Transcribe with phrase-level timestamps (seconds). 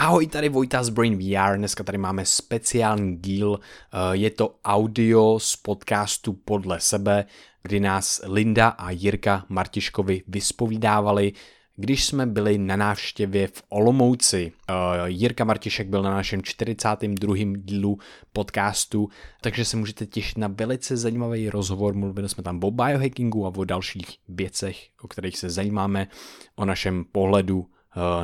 [0.00, 5.38] Ahoj, tady Vojta z Brain VR, dneska tady máme speciální díl, eh, je to audio
[5.38, 7.24] z podcastu Podle sebe,
[7.62, 11.32] kdy nás Linda a Jirka Martiškovi vyspovídávali,
[11.76, 14.52] když jsme byli na návštěvě v Olomouci.
[14.68, 14.74] Eh,
[15.06, 17.56] Jirka Martišek byl na našem 42.
[17.56, 17.98] dílu
[18.32, 19.08] podcastu,
[19.40, 21.94] takže se můžete těšit na velice zajímavý rozhovor.
[21.94, 26.08] Mluvili jsme tam o biohackingu a o dalších věcech, o kterých se zajímáme,
[26.56, 27.66] o našem pohledu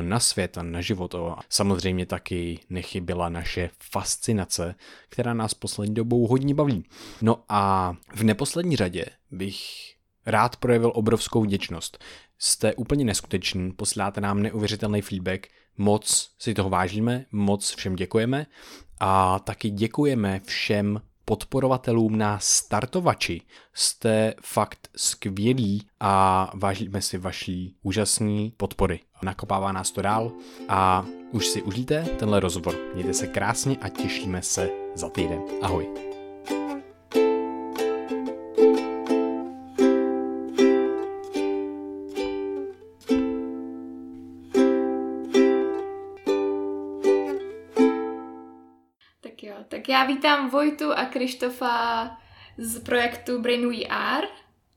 [0.01, 1.15] na svět a na život.
[1.15, 4.75] A samozřejmě taky nechyběla naše fascinace,
[5.09, 6.83] která nás poslední dobou hodně baví.
[7.21, 9.57] No a v neposlední řadě bych
[10.25, 12.03] rád projevil obrovskou vděčnost.
[12.39, 18.45] Jste úplně neskuteční, posíláte nám neuvěřitelný feedback, moc si toho vážíme, moc všem děkujeme
[18.99, 23.41] a taky děkujeme všem podporovatelům na startovači.
[23.73, 28.99] Jste fakt skvělí a vážíme si vaší úžasné podpory.
[29.21, 30.31] Nakopává nás to dál
[30.69, 32.75] a už si užijte tenhle rozhovor.
[32.93, 35.41] Mějte se krásně a těšíme se za týden.
[35.61, 36.06] Ahoj.
[49.87, 52.17] Já vítám Vojtu a Krištofa
[52.57, 54.25] z projektu Brain VR.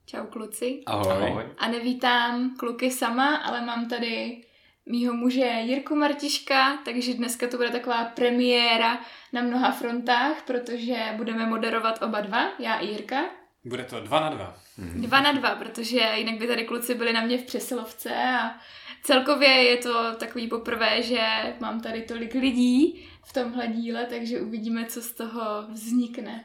[0.07, 0.83] Čau kluci.
[0.87, 1.45] Ahoj.
[1.59, 4.45] A nevítám kluky sama, ale mám tady
[4.87, 9.01] mýho muže Jirku Martiška, takže dneska to bude taková premiéra
[9.33, 13.25] na mnoha frontách, protože budeme moderovat oba dva, já i Jirka.
[13.65, 14.57] Bude to dva na dva.
[14.79, 18.55] Dva na dva, protože jinak by tady kluci byli na mě v přesilovce a
[19.03, 21.21] celkově je to takový poprvé, že
[21.61, 26.45] mám tady tolik lidí v tomhle díle, takže uvidíme, co z toho vznikne.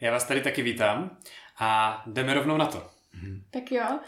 [0.00, 1.18] Já vás tady taky vítám
[1.58, 2.90] a jdeme rovnou na to.
[3.50, 4.00] Tak jo.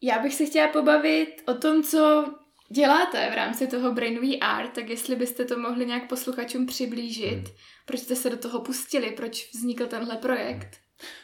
[0.00, 2.24] Já bych se chtěla pobavit o tom, co
[2.68, 7.56] děláte v rámci toho Brain VR, tak jestli byste to mohli nějak posluchačům přiblížit, hmm.
[7.86, 10.80] proč jste se do toho pustili, proč vznikl tenhle projekt?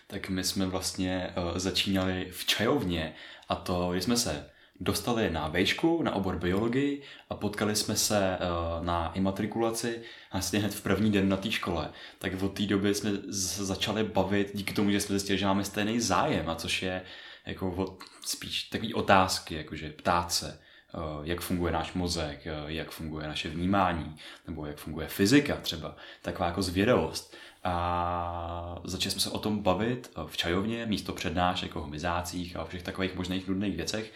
[0.06, 3.14] Tak my jsme vlastně uh, začínali v čajovně
[3.48, 8.38] a to, když jsme se dostali na vejšku, na obor biologii a potkali jsme se
[8.40, 10.02] uh, na imatrikulaci
[10.32, 11.90] vlastně hned v první den na té škole.
[12.18, 15.64] Tak od té doby jsme se začali bavit díky tomu, že jsme zjistili, že máme
[15.64, 17.02] stejný zájem, a což je
[17.46, 20.60] jako od, spíš takový otázky, jakože ptát se,
[20.94, 24.16] uh, jak funguje náš mozek, uh, jak funguje naše vnímání,
[24.46, 27.36] nebo jak funguje fyzika třeba, taková jako zvědavost.
[27.64, 32.66] A začali jsme se o tom bavit v čajovně, místo přednášek o hmyzácích a o
[32.66, 34.12] všech takových možných nudných věcech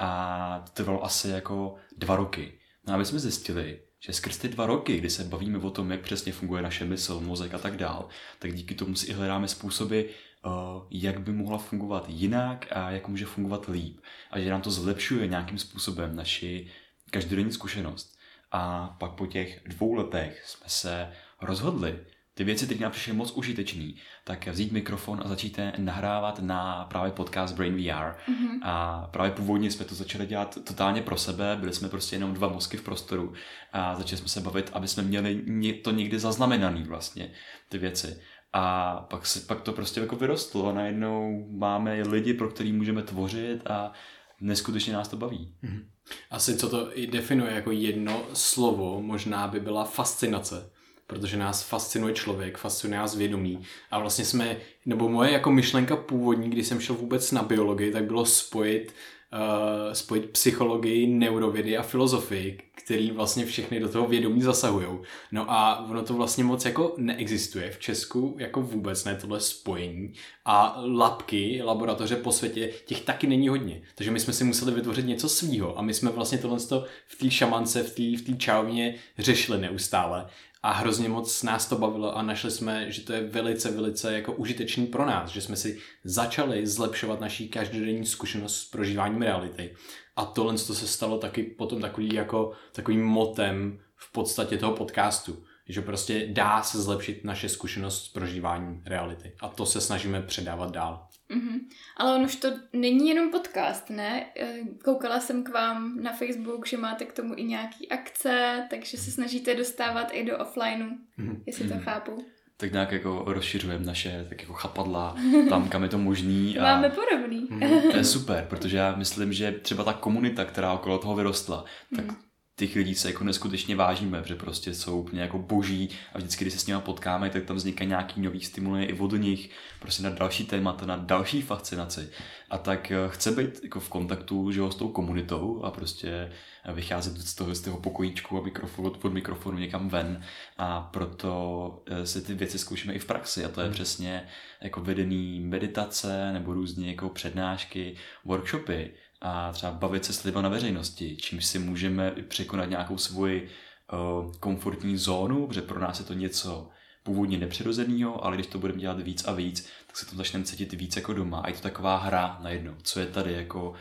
[0.00, 2.52] a trvalo asi jako dva roky.
[2.86, 5.90] No a my jsme zjistili, že skrz ty dva roky, kdy se bavíme o tom,
[5.90, 8.08] jak přesně funguje naše mysl, mozek a tak dál,
[8.38, 10.48] tak díky tomu si i hledáme způsoby, eh,
[10.90, 14.00] jak by mohla fungovat jinak a jak může fungovat líp.
[14.30, 16.70] A že nám to zlepšuje nějakým způsobem naši
[17.10, 18.18] každodenní zkušenost.
[18.52, 21.98] A pak po těch dvou letech jsme se rozhodli,
[22.40, 27.12] ty věci, které nám přišly moc užitečný, tak vzít mikrofon a začít nahrávat na právě
[27.12, 27.78] podcast Brain VR.
[27.78, 28.58] Mm-hmm.
[28.62, 32.48] A právě původně jsme to začali dělat totálně pro sebe, byli jsme prostě jenom dva
[32.48, 33.32] mozky v prostoru
[33.72, 37.32] a začali jsme se bavit, aby jsme měli to někdy zaznamenaný vlastně,
[37.68, 38.20] ty věci.
[38.52, 43.02] A pak, se, pak to prostě jako vyrostlo a najednou máme lidi, pro který můžeme
[43.02, 43.92] tvořit a
[44.40, 45.54] neskutečně nás to baví.
[45.64, 45.84] Mm-hmm.
[46.30, 50.70] Asi co to i definuje jako jedno slovo, možná by byla fascinace
[51.10, 53.62] protože nás fascinuje člověk, fascinuje nás vědomí.
[53.90, 54.56] A vlastně jsme,
[54.86, 58.94] nebo moje jako myšlenka původní, když jsem šel vůbec na biologii, tak bylo spojit
[59.32, 64.86] uh, spojit psychologii, neurovědy a filozofii, který vlastně všechny do toho vědomí zasahují.
[65.32, 70.12] No a ono to vlastně moc jako neexistuje v Česku, jako vůbec ne tohle spojení.
[70.44, 73.82] A labky, laboratoře po světě, těch taky není hodně.
[73.94, 76.58] Takže my jsme si museli vytvořit něco svýho a my jsme vlastně tohle
[77.06, 80.26] v té šamance, v té v čávně řešili neustále
[80.62, 84.32] a hrozně moc nás to bavilo a našli jsme, že to je velice, velice jako
[84.32, 89.74] užitečný pro nás, že jsme si začali zlepšovat naší každodenní zkušenost s prožíváním reality.
[90.16, 95.44] A tohle to se stalo taky potom takový jako takovým motem v podstatě toho podcastu,
[95.68, 99.32] že prostě dá se zlepšit naše zkušenost s prožíváním reality.
[99.40, 101.08] A to se snažíme předávat dál.
[101.30, 101.60] Mm-hmm.
[101.96, 104.26] Ale on už to není jenom podcast, ne?
[104.36, 108.96] Eh, koukala jsem k vám na Facebook, že máte k tomu i nějaký akce, takže
[108.96, 111.42] se snažíte dostávat i do offlineu, mm-hmm.
[111.46, 111.82] jestli to mm-hmm.
[111.82, 112.24] chápu.
[112.56, 115.16] Tak nějak jako rozšiřujeme naše tak jako chapadla
[115.48, 116.58] tam, kam je to možný.
[116.58, 116.62] A...
[116.62, 117.46] Máme podobný.
[117.50, 121.64] Mm, to je super, protože já myslím, že třeba ta komunita, která okolo toho vyrostla,
[121.96, 122.16] tak mm
[122.60, 126.54] těch lidí se jako neskutečně vážíme, že prostě jsou úplně jako boží a vždycky, když
[126.54, 130.10] se s nimi potkáme, tak tam vznikají nějaký nový stimuly i od nich, prostě na
[130.10, 132.08] další témata, na další fascinaci.
[132.50, 136.32] A tak eh, chce být jako v kontaktu že jo, s tou komunitou a prostě
[136.74, 140.22] vycházet z toho, z toho pokojíčku a mikrofonu, od mikrofonu někam ven
[140.58, 143.74] a proto eh, si ty věci zkoušíme i v praxi a to je hmm.
[143.74, 144.28] přesně
[144.60, 148.90] jako vedený meditace nebo různě jako přednášky, workshopy,
[149.20, 153.48] a třeba bavit se s lidmi na veřejnosti, čímž si můžeme překonat nějakou svoji
[153.92, 156.68] uh, komfortní zónu, protože pro nás je to něco
[157.02, 160.72] původně nepřirozeného, ale když to budeme dělat víc a víc, tak se to začneme cítit
[160.72, 163.74] víc jako doma a je to taková hra najednou, co je tady jako,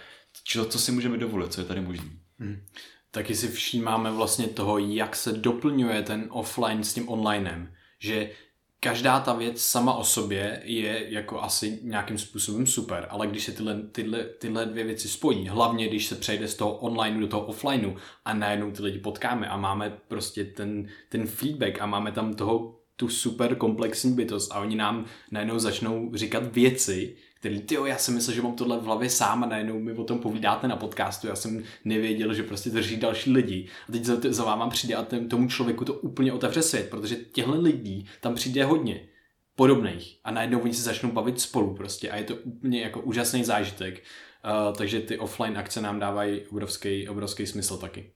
[0.44, 2.10] co, co si můžeme dovolit, co je tady možné.
[2.40, 2.66] Hmm.
[3.12, 8.32] Taky si všímáme vlastně toho, jak se doplňuje ten offline s tím onlinem, že
[8.80, 13.52] každá ta věc sama o sobě je jako asi nějakým způsobem super, ale když se
[13.52, 17.46] tyhle, tyhle, tyhle dvě věci spojí, hlavně když se přejde z toho online do toho
[17.46, 17.96] offlineu
[18.26, 22.80] a najednou ty lidi potkáme a máme prostě ten, ten feedback a máme tam toho
[22.96, 28.14] tu super komplexní bytost a oni nám najednou začnou říkat věci, který, ty já jsem
[28.14, 31.28] myslel, že mám tohle v hlavě sám a najednou mi o tom povídáte na podcastu,
[31.28, 33.68] já jsem nevěděl, že prostě drží další lidi.
[33.90, 37.16] A teď za, za váma přijde a ten, tomu člověku to úplně otevře svět, protože
[37.16, 39.08] těchto lidí tam přijde hodně
[39.56, 43.44] podobných a najednou oni se začnou bavit spolu prostě a je to úplně jako úžasný
[43.44, 44.04] zážitek.
[44.46, 48.12] Uh, takže ty offline akce nám dávají obrovský, obrovský smysl taky.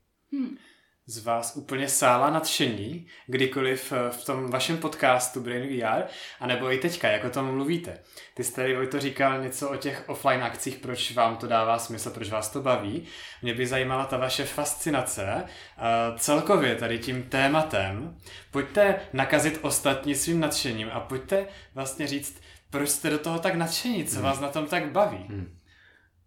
[1.05, 6.03] Z vás úplně sála nadšení, kdykoliv eh, v tom vašem podcastu Brain VR,
[6.39, 7.99] anebo i teďka, jak o tom mluvíte.
[8.33, 12.09] Ty jste tady to říkal něco o těch offline akcích, proč vám to dává smysl,
[12.09, 13.03] proč vás to baví.
[13.41, 18.17] Mě by zajímala ta vaše fascinace uh, celkově tady tím tématem.
[18.51, 24.05] Pojďte nakazit ostatní svým nadšením a pojďte vlastně říct, proč jste do toho tak nadšení,
[24.05, 24.23] co hmm.
[24.23, 25.25] vás na tom tak baví.
[25.29, 25.57] Hmm.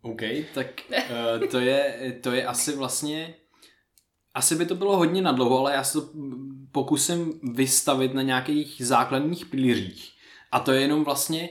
[0.02, 0.23] OK,
[0.55, 3.34] tak uh, to, je, to je asi vlastně
[4.36, 6.08] asi by to bylo hodně nadlouho, ale já se to
[6.72, 10.10] pokusím vystavit na nějakých základních pilířích.
[10.52, 11.48] A to je jenom vlastně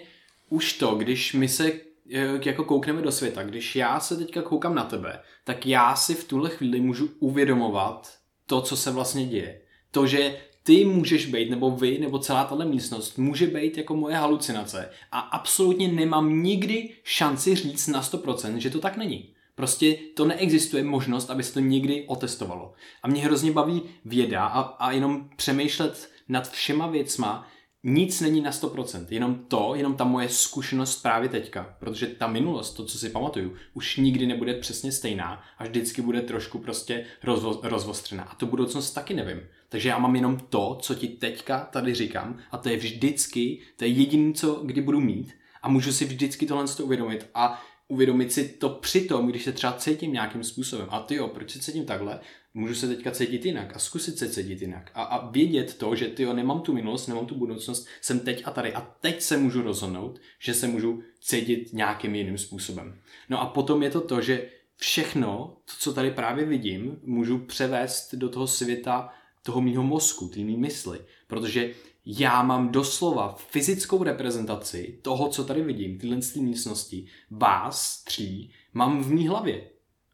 [0.49, 1.71] už to, když my se
[2.13, 6.15] eh, jako koukneme do světa, když já se teďka koukám na tebe, tak já si
[6.15, 8.13] v tuhle chvíli můžu uvědomovat
[8.45, 9.61] to, co se vlastně děje.
[9.91, 14.15] To, že ty můžeš být, nebo vy, nebo celá tahle místnost může být jako moje
[14.15, 19.34] halucinace a absolutně nemám nikdy šanci říct na 100%, že to tak není.
[19.55, 22.73] Prostě to neexistuje možnost, aby se to někdy otestovalo.
[23.03, 27.47] A mě hrozně baví věda a, a jenom přemýšlet nad všema věcma,
[27.87, 32.73] nic není na 100%, jenom to, jenom ta moje zkušenost právě teďka, protože ta minulost,
[32.73, 37.59] to, co si pamatuju, už nikdy nebude přesně stejná a vždycky bude trošku prostě rozvo,
[37.63, 38.23] rozvostřená.
[38.23, 39.41] A to budoucnost taky nevím.
[39.69, 43.83] Takže já mám jenom to, co ti teďka tady říkám a to je vždycky, to
[43.83, 48.49] je jediné, co kdy budu mít a můžu si vždycky tohle uvědomit a uvědomit si
[48.49, 50.87] to při tom, když se třeba cítím nějakým způsobem.
[50.91, 52.19] A ty jo, proč se cítím takhle?
[52.53, 54.91] Můžu se teďka cítit jinak a zkusit se cítit jinak.
[54.93, 58.41] A, a vědět to, že ty jo, nemám tu minulost, nemám tu budoucnost, jsem teď
[58.45, 58.73] a tady.
[58.73, 62.99] A teď se můžu rozhodnout, že se můžu cítit nějakým jiným způsobem.
[63.29, 68.15] No a potom je to to, že všechno, to, co tady právě vidím, můžu převést
[68.15, 70.99] do toho světa toho mýho mozku, té mý mysli.
[71.27, 71.73] Protože
[72.05, 79.11] já mám doslova fyzickou reprezentaci toho, co tady vidím, tyhle místnosti, vás tří, mám v
[79.11, 79.69] mý hlavě.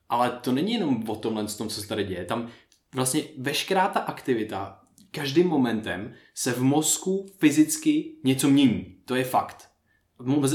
[0.09, 2.25] Ale to není jenom o tomhle, tom, co se tady děje.
[2.25, 2.47] Tam
[2.95, 4.79] vlastně veškerá ta aktivita,
[5.11, 8.95] každým momentem se v mozku fyzicky něco mění.
[9.05, 9.69] To je fakt.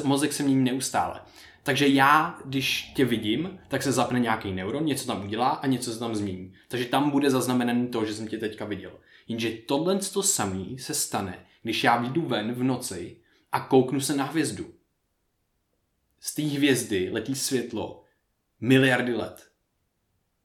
[0.04, 1.20] Mozek se mění neustále.
[1.62, 5.92] Takže já, když tě vidím, tak se zapne nějaký neuron, něco tam udělá a něco
[5.92, 6.54] se tam změní.
[6.68, 8.92] Takže tam bude zaznamenané to, že jsem tě teďka viděl.
[9.26, 13.20] Jenže tohle to samé se stane, když já vyjdu ven v noci
[13.52, 14.74] a kouknu se na hvězdu.
[16.20, 18.04] Z té hvězdy letí světlo
[18.60, 19.50] miliardy let.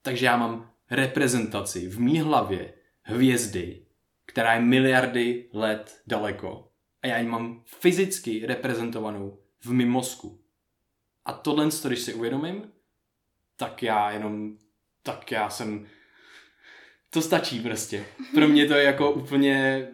[0.01, 3.85] Takže já mám reprezentaci v mý hlavě hvězdy,
[4.25, 6.71] která je miliardy let daleko.
[7.01, 10.41] A já ji mám fyzicky reprezentovanou v mém mozku.
[11.25, 12.71] A tohle, když si uvědomím,
[13.55, 14.57] tak já jenom,
[15.03, 15.87] tak já jsem
[17.13, 18.05] to stačí prostě.
[18.33, 19.87] Pro mě to je jako úplně,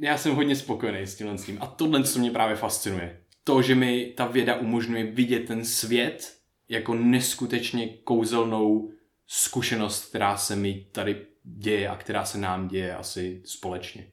[0.00, 1.58] já jsem hodně spokojený s tímhle s tím.
[1.60, 3.20] A tohle, co mě právě fascinuje.
[3.44, 6.36] To, že mi ta věda umožňuje vidět ten svět
[6.68, 8.92] jako neskutečně kouzelnou
[9.26, 14.12] zkušenost, která se mi tady děje a která se nám děje asi společně.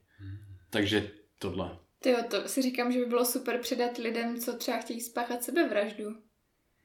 [0.69, 1.77] Takže tohle.
[1.99, 5.43] Ty jo, to si říkám, že by bylo super předat lidem, co třeba chtějí spáchat
[5.43, 6.15] sebevraždu.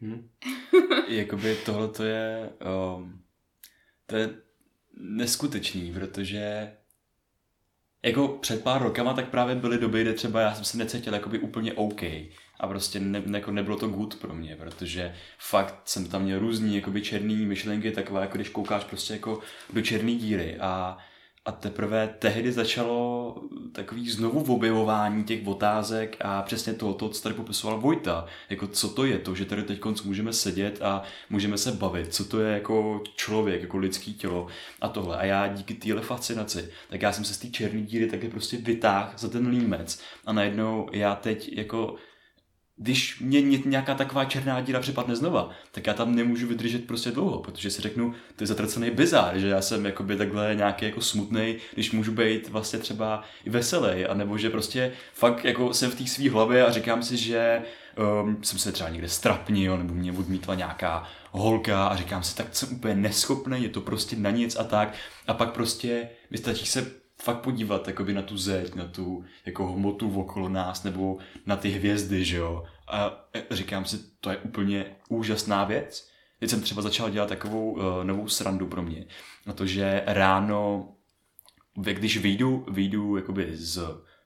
[0.01, 0.29] Hmm.
[1.09, 2.51] Jakoby tohle to je,
[2.97, 3.23] um,
[4.07, 4.46] to je
[4.97, 6.73] neskutečný, protože
[8.03, 11.39] jako před pár rokama tak právě byly doby, kde třeba já jsem se necítil jakoby
[11.39, 12.03] úplně OK.
[12.61, 16.77] a prostě ne, jako nebylo to good pro mě, protože fakt jsem tam měl různý
[16.77, 19.41] jakoby černý myšlenky, takové jako když koukáš prostě jako
[19.73, 20.99] do černé díry a
[21.47, 23.35] a teprve tehdy začalo
[23.73, 28.27] takový znovu objevování těch otázek a přesně to, co tady popisoval Vojta.
[28.51, 32.15] Jako co to je to, že tady teď můžeme sedět a můžeme se bavit.
[32.15, 34.47] Co to je jako člověk, jako lidský tělo
[34.81, 35.17] a tohle.
[35.17, 38.57] A já díky téhle fascinaci, tak já jsem se z té černé díry taky prostě
[38.57, 40.01] vytáhl za ten límec.
[40.27, 41.95] A najednou já teď jako
[42.77, 47.39] když mě nějaká taková černá díra připadne znova, tak já tam nemůžu vydržet prostě dlouho,
[47.39, 51.57] protože si řeknu, to je zatracený bizár, že já jsem jakoby takhle nějaký jako smutný,
[51.75, 56.07] když můžu být vlastně třeba i veselý, anebo že prostě fakt jako jsem v té
[56.07, 57.63] své hlavě a říkám si, že
[58.23, 62.47] um, jsem se třeba někde strapnil, nebo mě odmítla nějaká holka a říkám si, tak
[62.53, 64.95] jsem úplně neschopný, je to prostě na nic a tak.
[65.27, 69.67] A pak prostě mi stačí se fakt podívat jakoby na tu zeď, na tu jako
[69.67, 72.65] hmotu okolo nás, nebo na ty hvězdy, že jo.
[72.89, 76.09] A říkám si, to je úplně úžasná věc.
[76.41, 79.07] Teď jsem třeba začal dělat takovou uh, novou srandu pro mě.
[79.47, 80.89] Na to, že ráno,
[81.75, 83.81] když vyjdu, vyjdu jakoby z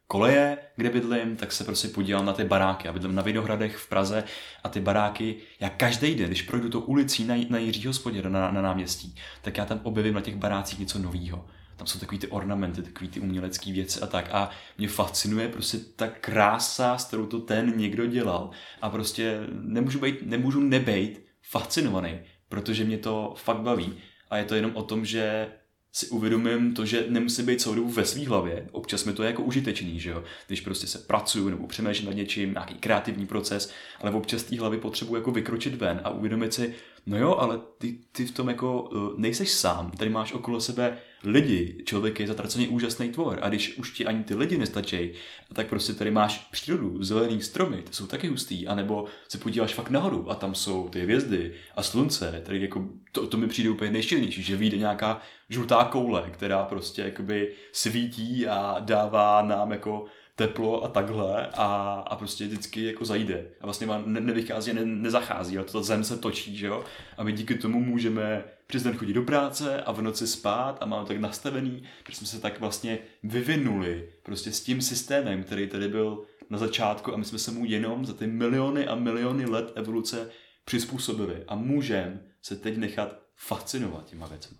[0.06, 2.86] koleje, kde bydlím, tak se prostě podívám na ty baráky.
[2.86, 4.24] Já bydlím na Vinohradech v Praze
[4.64, 8.50] a ty baráky, já každý den, když projdu to ulicí na, na Jiřího spodě na,
[8.50, 11.48] na náměstí, tak já tam objevím na těch barácích něco nového
[11.80, 14.28] tam jsou takový ty ornamenty, takový ty umělecké věci a tak.
[14.32, 18.50] A mě fascinuje prostě ta krása, s kterou to ten někdo dělal.
[18.82, 22.18] A prostě nemůžu, být, nemůžu nebejt fascinovaný,
[22.48, 23.94] protože mě to fakt baví.
[24.30, 25.48] A je to jenom o tom, že
[25.92, 28.68] si uvědomím to, že nemusí být celou ve své hlavě.
[28.72, 30.24] Občas mi to je jako užitečný, že jo?
[30.46, 34.78] Když prostě se pracuju nebo přemýšlím nad něčím, nějaký kreativní proces, ale občas té hlavy
[34.78, 36.74] potřebuji jako vykročit ven a uvědomit si,
[37.06, 40.98] no jo, ale ty, ty v tom jako uh, nejseš sám, tady máš okolo sebe
[41.24, 43.38] lidi, člověk je zatraceně úžasný tvor.
[43.42, 45.12] A když už ti ani ty lidi nestačí,
[45.52, 49.90] tak prostě tady máš přírodu, zelený stromy, ty jsou taky hustý, anebo se podíváš fakt
[49.90, 53.90] nahoru a tam jsou ty hvězdy a slunce, tady jako to, to mi přijde úplně
[53.90, 60.04] nejštěrnější, že vyjde nějaká žlutá koule, která prostě jakoby svítí a dává nám jako
[60.40, 61.66] teplo a takhle a,
[62.06, 63.46] a prostě vždycky jako zajde.
[63.60, 66.84] A vlastně vám ne, nevychází, ne, nezachází, ale to zem se točí, že jo?
[67.16, 70.86] A my díky tomu můžeme přes den chodit do práce a v noci spát a
[70.86, 75.88] máme tak nastavený, že jsme se tak vlastně vyvinuli prostě s tím systémem, který tady
[75.88, 79.72] byl na začátku a my jsme se mu jenom za ty miliony a miliony let
[79.74, 80.30] evoluce
[80.64, 84.56] přizpůsobili a můžeme se teď nechat fascinovat těma věcmi.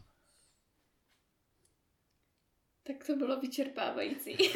[2.87, 4.37] Tak to bylo vyčerpávající.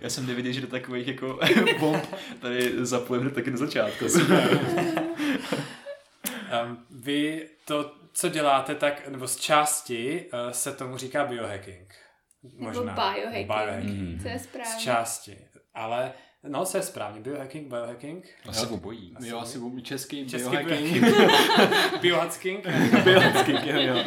[0.00, 1.40] Já jsem nevěděl, že do takových jako
[1.78, 2.04] bomb
[2.40, 4.04] tady zapojeme taky na začátku.
[6.64, 11.94] um, vy to, co děláte, tak, nebo z části uh, se tomu říká biohacking.
[12.58, 12.82] Možná.
[12.82, 13.46] Nebo biohacking.
[13.46, 14.00] biohacking.
[14.00, 14.20] Mm.
[14.22, 14.72] Co je správně.
[14.72, 15.38] Z části.
[15.74, 16.12] Ale
[16.48, 17.20] No, co je správně?
[17.20, 18.24] Biohacking, biohacking?
[18.48, 19.12] Asi obojí.
[19.16, 19.82] Asi jo, asi obojí.
[19.82, 21.04] Český, Český biohacking.
[22.00, 22.66] biohacking.
[23.04, 24.04] biohacking, jo, jo.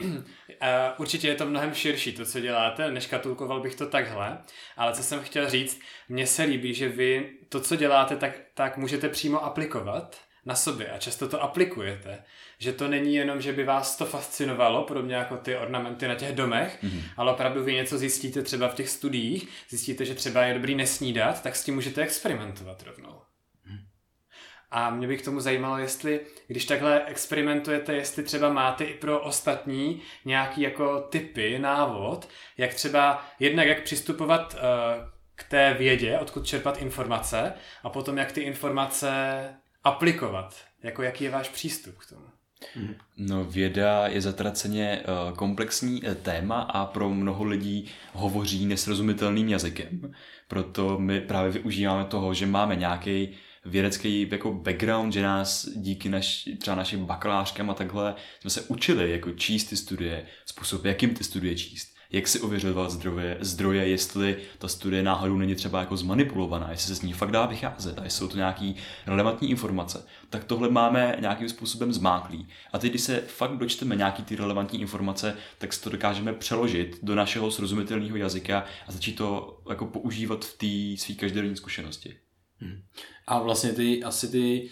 [0.00, 0.68] Uh,
[0.98, 4.38] určitě je to mnohem širší, to, co děláte, neškatulkoval bych to takhle,
[4.76, 8.76] ale co jsem chtěl říct, mně se líbí, že vy to, co děláte, tak, tak
[8.76, 12.22] můžete přímo aplikovat na sobě a často to aplikujete.
[12.58, 16.32] Že to není jenom, že by vás to fascinovalo, podobně jako ty ornamenty na těch
[16.32, 17.02] domech, mm-hmm.
[17.16, 21.42] ale opravdu vy něco zjistíte třeba v těch studiích, zjistíte, že třeba je dobrý nesnídat,
[21.42, 23.20] tak s tím můžete experimentovat rovnou.
[23.64, 23.78] Mhm.
[24.70, 29.20] A mě by k tomu zajímalo, jestli, když takhle experimentujete, jestli třeba máte i pro
[29.20, 34.60] ostatní nějaký jako typy, návod, jak třeba jednak jak přistupovat uh,
[35.34, 39.10] k té vědě, odkud čerpat informace a potom jak ty informace
[39.84, 40.56] aplikovat?
[40.82, 42.26] Jako jaký je váš přístup k tomu?
[43.16, 50.14] No věda je zatraceně uh, komplexní uh, téma a pro mnoho lidí hovoří nesrozumitelným jazykem.
[50.48, 53.28] Proto my právě využíváme toho, že máme nějaký
[53.64, 59.10] vědecký jako background, že nás díky naš, třeba našim bakalářkám a takhle jsme se učili
[59.10, 64.36] jako číst ty studie, způsob, jakým ty studie číst jak si ověřovat zdroje, zdroje, jestli
[64.58, 68.04] ta studie náhodou není třeba jako zmanipulovaná, jestli se z ní fakt dá vycházet a
[68.04, 68.76] jestli jsou to nějaký
[69.06, 72.48] relevantní informace, tak tohle máme nějakým způsobem zmáklý.
[72.72, 76.98] A teď, když se fakt dočteme nějaký ty relevantní informace, tak si to dokážeme přeložit
[77.02, 82.16] do našeho srozumitelného jazyka a začít to jako používat v té své každodenní zkušenosti.
[82.58, 82.82] Hmm.
[83.26, 84.70] A vlastně ty asi ty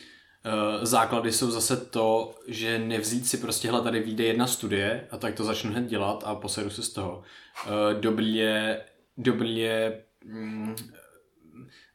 [0.83, 5.35] základy jsou zase to, že nevzít si prostě, hele, tady vyjde jedna studie a tak
[5.35, 7.23] to začnu hned dělat a posedu se z toho.
[7.67, 8.85] Uh, dobrý je,
[9.17, 10.77] dobrý je mm,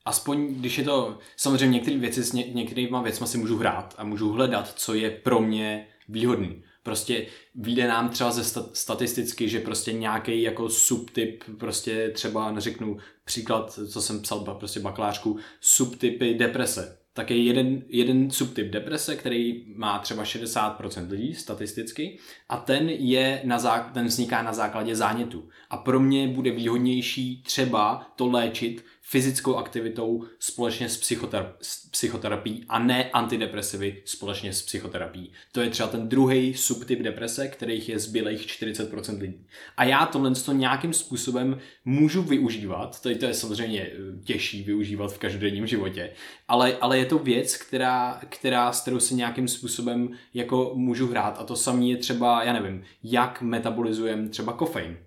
[0.06, 4.04] aspoň když je to, samozřejmě některé věci s ně, některýma věcma si můžu hrát a
[4.04, 6.64] můžu hledat, co je pro mě výhodný.
[6.84, 13.80] Prostě vyjde nám třeba ze statisticky, že prostě nějaký jako subtyp, prostě třeba neřeknu příklad,
[13.92, 20.00] co jsem psal prostě bakalářku, subtypy deprese tak je jeden, jeden subtyp deprese, který má
[20.00, 22.18] třeba 60% lidí statisticky
[22.50, 25.50] a ten, je na zá, ten vzniká na základě zánětu.
[25.70, 32.66] A pro mě bude výhodnější třeba to léčit fyzickou aktivitou společně s, psychoterap- s psychoterapií
[32.70, 35.32] a ne antidepresivy společně s psychoterapií.
[35.52, 39.46] To je třeba ten druhý subtyp deprese, kterých je zbylých 40% lidí.
[39.78, 44.64] A já tohle to nějakým způsobem můžu využívat, to je, to je samozřejmě eh, těžší
[44.64, 46.12] využívat v každodenním životě,
[46.48, 51.38] ale, ale je to věc, která, která, s kterou se nějakým způsobem jako můžu hrát
[51.40, 54.98] a to samé je třeba, já nevím, jak metabolizujeme třeba kofein.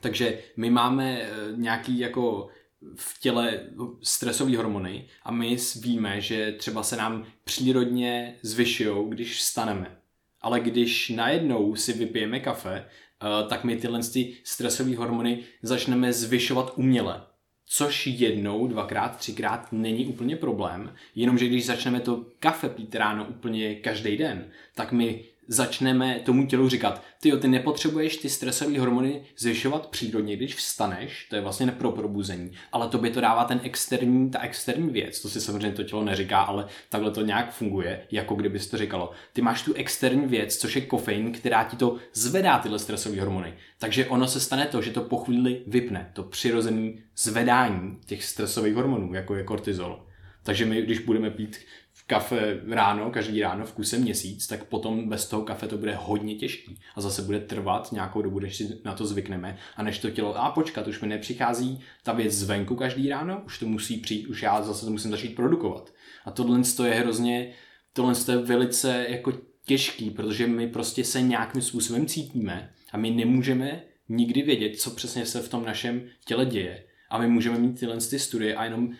[0.00, 2.48] Takže my máme eh, nějaký jako
[2.96, 3.60] v těle
[4.02, 9.96] stresové hormony a my víme, že třeba se nám přírodně zvyšují, když staneme.
[10.40, 14.00] Ale když najednou si vypijeme kafe, eh, tak my tyhle
[14.44, 17.22] stresové hormony začneme zvyšovat uměle.
[17.66, 23.74] Což jednou, dvakrát, třikrát není úplně problém, jenomže když začneme to kafe pít ráno úplně
[23.74, 29.86] každý den, tak my začneme tomu tělu říkat, ty ty nepotřebuješ ty stresové hormony zvyšovat
[29.86, 34.30] přírodně, když vstaneš, to je vlastně pro probuzení, ale to by to dává ten externí,
[34.30, 38.34] ta externí věc, to si samozřejmě to tělo neříká, ale takhle to nějak funguje, jako
[38.34, 39.10] kdyby to říkalo.
[39.32, 43.54] Ty máš tu externí věc, což je kofein, která ti to zvedá tyhle stresové hormony.
[43.78, 48.74] Takže ono se stane to, že to po chvíli vypne, to přirozené zvedání těch stresových
[48.74, 50.06] hormonů, jako je kortizol.
[50.42, 51.58] Takže my, když budeme pít
[52.06, 56.34] kafe ráno, každý ráno v kuse měsíc, tak potom bez toho kafe to bude hodně
[56.34, 60.10] těžký a zase bude trvat nějakou dobu, než si na to zvykneme a než to
[60.10, 64.26] tělo, a počkat, už mi nepřichází ta věc zvenku každý ráno, už to musí přijít,
[64.26, 65.94] už já zase to musím začít produkovat.
[66.24, 67.52] A tohle je hrozně,
[67.92, 69.32] tohle je velice jako
[69.64, 75.26] těžký, protože my prostě se nějakým způsobem cítíme a my nemůžeme nikdy vědět, co přesně
[75.26, 76.84] se v tom našem těle děje.
[77.10, 78.90] A my můžeme mít tyhle ty studie a jenom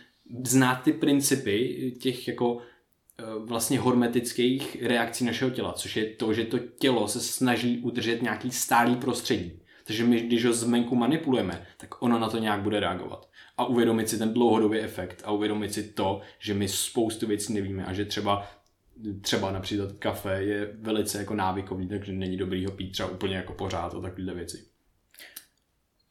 [0.45, 2.61] znát ty principy těch jako
[3.39, 8.51] vlastně hormetických reakcí našeho těla, což je to, že to tělo se snaží udržet nějaký
[8.51, 9.61] stálý prostředí.
[9.85, 13.29] Takže my, když ho zvenku manipulujeme, tak ono na to nějak bude reagovat.
[13.57, 17.85] A uvědomit si ten dlouhodobý efekt a uvědomit si to, že my spoustu věcí nevíme
[17.85, 18.47] a že třeba
[19.21, 23.53] třeba například kafe je velice jako návykový, takže není dobrý ho pít třeba úplně jako
[23.53, 24.65] pořád a takovéhle věci.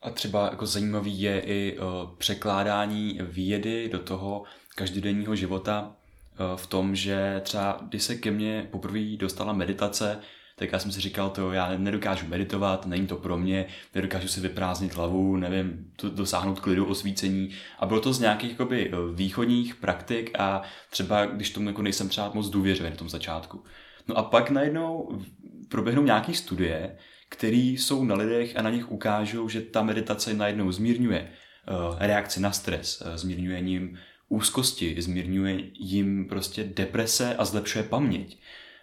[0.02, 4.44] A třeba jako zajímavý je i uh, překládání vědy do toho
[4.76, 5.96] každodenního života.
[6.34, 10.20] Eh, v tom, že třeba když se ke mně poprvé dostala meditace,
[10.56, 13.66] tak já jsem si říkal, to já nedokážu meditovat, není to pro mě,
[13.96, 17.50] nedokážu si vyprázdnit hlavu, nevím, to, dosáhnout klidu, osvícení.
[17.80, 22.10] A bylo to z nějakých jakoby, eh, východních praktik a třeba když tomu jako nejsem
[22.10, 23.64] třeba moc důvěřivý na tom začátku.
[24.08, 25.20] No a pak najednou
[25.70, 26.98] proběhnou nějaké studie,
[27.30, 32.40] které jsou na lidech a na nich ukážou, že ta meditace najednou zmírňuje uh, reakci
[32.40, 33.98] na stres, zmírňuje ním
[34.34, 38.40] úzkosti, zmírňuje jim prostě deprese a zlepšuje paměť.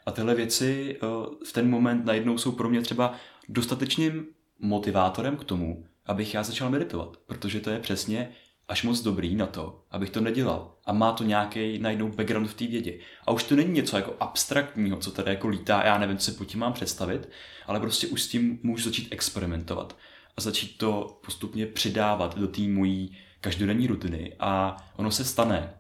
[0.06, 1.06] A tyhle věci eh,
[1.46, 3.14] v ten moment najednou jsou pro mě třeba
[3.48, 4.26] dostatečným
[4.58, 8.28] motivátorem k tomu, abych já začal meditovat, protože to je přesně
[8.68, 10.74] až moc dobrý na to, abych to nedělal.
[10.84, 12.98] A má to nějaký najednou background v té vědě.
[13.26, 16.38] A už to není něco jako abstraktního, co tady jako lítá, já nevím, co si
[16.38, 17.28] pod tím mám představit,
[17.66, 19.96] ale prostě už s tím můžu začít experimentovat
[20.36, 25.74] a začít to postupně přidávat do té mojí každodenní rutiny a ono se stane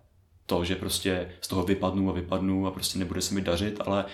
[0.46, 4.04] to, že prostě z toho vypadnu a vypadnu a prostě nebude se mi dařit, ale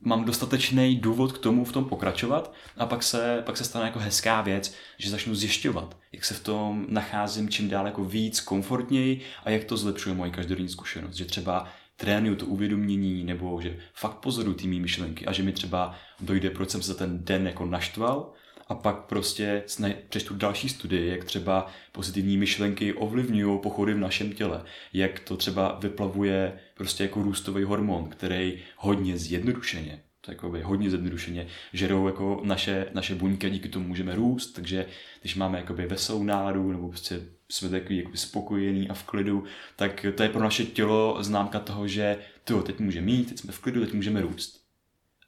[0.00, 3.98] mám dostatečný důvod k tomu v tom pokračovat a pak se, pak se stane jako
[3.98, 9.20] hezká věc, že začnu zjišťovat, jak se v tom nacházím čím dál jako víc komfortněji
[9.44, 14.16] a jak to zlepšuje moji každodenní zkušenost, že třeba trénuju to uvědomění nebo že fakt
[14.16, 18.32] pozoruju ty myšlenky a že mi třeba dojde, proč jsem se ten den jako naštval
[18.68, 19.62] a pak prostě
[20.08, 25.78] přečtu další studie, jak třeba pozitivní myšlenky ovlivňují pochody v našem těle, jak to třeba
[25.80, 33.14] vyplavuje prostě jako růstový hormon, který hodně zjednodušeně, takový hodně zjednodušeně, žerou jako naše, naše
[33.14, 34.86] buňky a díky tomu můžeme růst, takže
[35.20, 39.44] když máme jakoby veselou náladu nebo prostě jsme takový jakoby spokojený a v klidu,
[39.76, 43.52] tak to je pro naše tělo známka toho, že to teď může mít, teď jsme
[43.52, 44.62] v klidu, teď můžeme růst.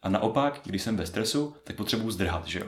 [0.02, 2.66] A naopak, když jsem ve stresu, tak potřebuji zdrhat, že jo?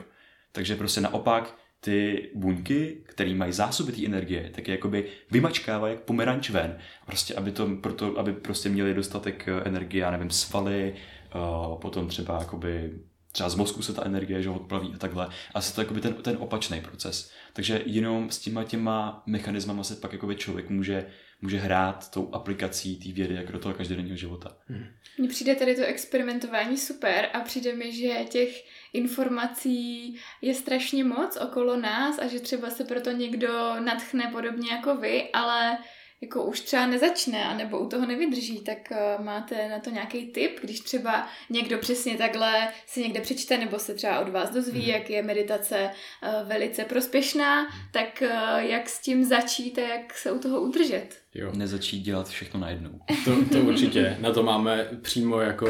[0.51, 6.03] Takže prostě naopak ty buňky, které mají zásoby té energie, tak je jakoby vymačkávají jak
[6.03, 6.77] pomeranč ven.
[7.05, 10.95] Prostě, aby, to, proto, aby prostě měli dostatek eh, energie, já nevím, svaly,
[11.35, 12.99] uh, potom třeba jakoby
[13.31, 15.29] třeba z mozku se ta energie že odplaví a takhle.
[15.53, 17.31] A se to jakoby ten, ten opačný proces.
[17.53, 21.05] Takže jenom s těma těma mechanismama se pak jakoby člověk může,
[21.41, 24.57] může hrát tou aplikací té vědy jako do toho každodenního života.
[24.67, 24.85] Hmm.
[25.17, 31.37] Mně přijde tady to experimentování super a přijde mi, že těch informací je strašně moc
[31.37, 35.77] okolo nás a že třeba se proto někdo natchne podobně jako vy, ale
[36.21, 40.59] jako už třeba nezačne, anebo u toho nevydrží, tak uh, máte na to nějaký tip,
[40.61, 44.89] když třeba někdo přesně takhle si někde přečte, nebo se třeba od vás dozví, hmm.
[44.89, 50.31] jak je meditace uh, velice prospěšná, tak uh, jak s tím začít a jak se
[50.31, 51.07] u toho udržet?
[51.33, 51.51] Jo.
[51.55, 52.99] Nezačít dělat všechno najednou.
[53.25, 54.17] To, to určitě.
[54.19, 55.67] Na to máme přímo jako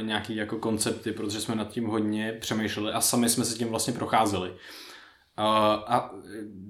[0.00, 3.92] nějaký jako koncepty, protože jsme nad tím hodně přemýšleli a sami jsme se tím vlastně
[3.92, 4.54] procházeli.
[5.38, 6.14] A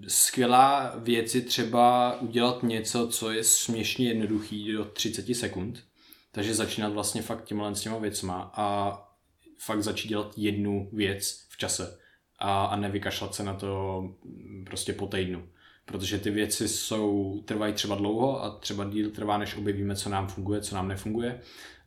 [0.08, 5.84] skvělá věc je třeba udělat něco, co je směšně jednoduchý do 30 sekund.
[6.32, 8.98] Takže začínat vlastně fakt těmhle s těma věcma a
[9.58, 11.98] fakt začít dělat jednu věc v čase
[12.38, 14.02] a, a nevykašlat se na to
[14.64, 15.48] prostě po týdnu.
[15.84, 20.28] Protože ty věci jsou, trvají třeba dlouho a třeba díl trvá, než objevíme, co nám
[20.28, 21.40] funguje, co nám nefunguje,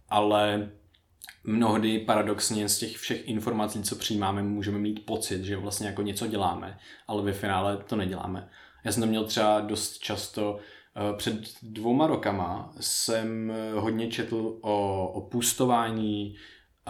[0.09, 0.71] ale
[1.43, 6.27] mnohdy paradoxně z těch všech informací, co přijímáme, můžeme mít pocit, že vlastně jako něco
[6.27, 8.49] děláme, ale ve finále to neděláme.
[8.84, 10.60] Já jsem to měl třeba dost často,
[10.95, 16.36] eh, před dvouma rokama jsem hodně četl o, o pustování,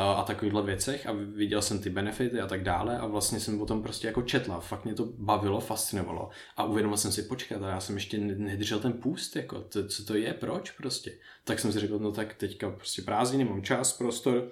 [0.02, 3.62] a, a takovýchhle věcech a viděl jsem ty benefity a tak dále a vlastně jsem
[3.62, 4.60] o tom prostě jako četla.
[4.60, 8.94] Fakt mě to bavilo, fascinovalo a uvědomil jsem si, počkat, já jsem ještě nedržel ten
[8.94, 11.12] půst, jako, to, co to je, proč prostě.
[11.44, 14.52] Tak jsem si řekl, no tak teďka prostě prázdniny, mám čas, prostor,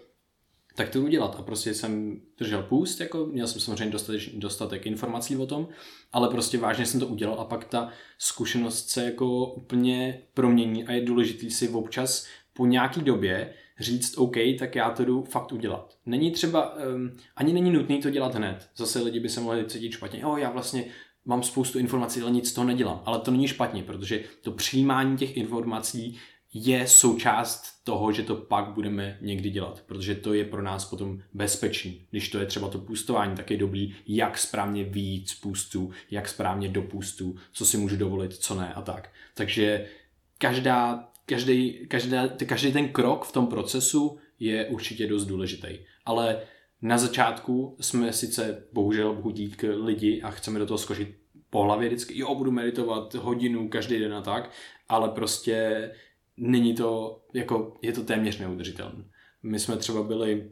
[0.75, 1.35] tak to udělat.
[1.39, 5.67] A prostě jsem držel půst, jako měl jsem samozřejmě dostatek, dostatek informací o tom,
[6.13, 10.91] ale prostě vážně jsem to udělal a pak ta zkušenost se jako úplně promění a
[10.91, 15.97] je důležitý si občas po nějaký době říct OK, tak já to jdu fakt udělat.
[16.05, 18.69] Není třeba, um, ani není nutný to dělat hned.
[18.75, 20.19] Zase lidi by se mohli cítit špatně.
[20.19, 20.85] Jo, já vlastně
[21.25, 23.01] mám spoustu informací, ale nic z toho nedělám.
[23.05, 26.17] Ale to není špatně, protože to přijímání těch informací
[26.53, 31.19] je součást toho, že to pak budeme někdy dělat, protože to je pro nás potom
[31.33, 32.05] bezpečný.
[32.11, 34.91] Když to je třeba to půstování, tak je dobrý, jak správně
[35.25, 39.11] z půstu, jak správně do půstu, co si můžu dovolit, co ne a tak.
[39.33, 39.85] Takže
[40.37, 45.79] každá každý, každá, každý ten krok v tom procesu je určitě dost důležitý.
[46.05, 46.41] Ale
[46.81, 51.15] na začátku jsme sice, bohužel, bohu dík lidi a chceme do toho skočit
[51.49, 54.51] po hlavě vždycky, jo, budu meditovat hodinu každý den a tak,
[54.89, 55.91] ale prostě
[56.37, 59.03] není to, jako, je to téměř neudržitelné.
[59.43, 60.51] My jsme třeba byli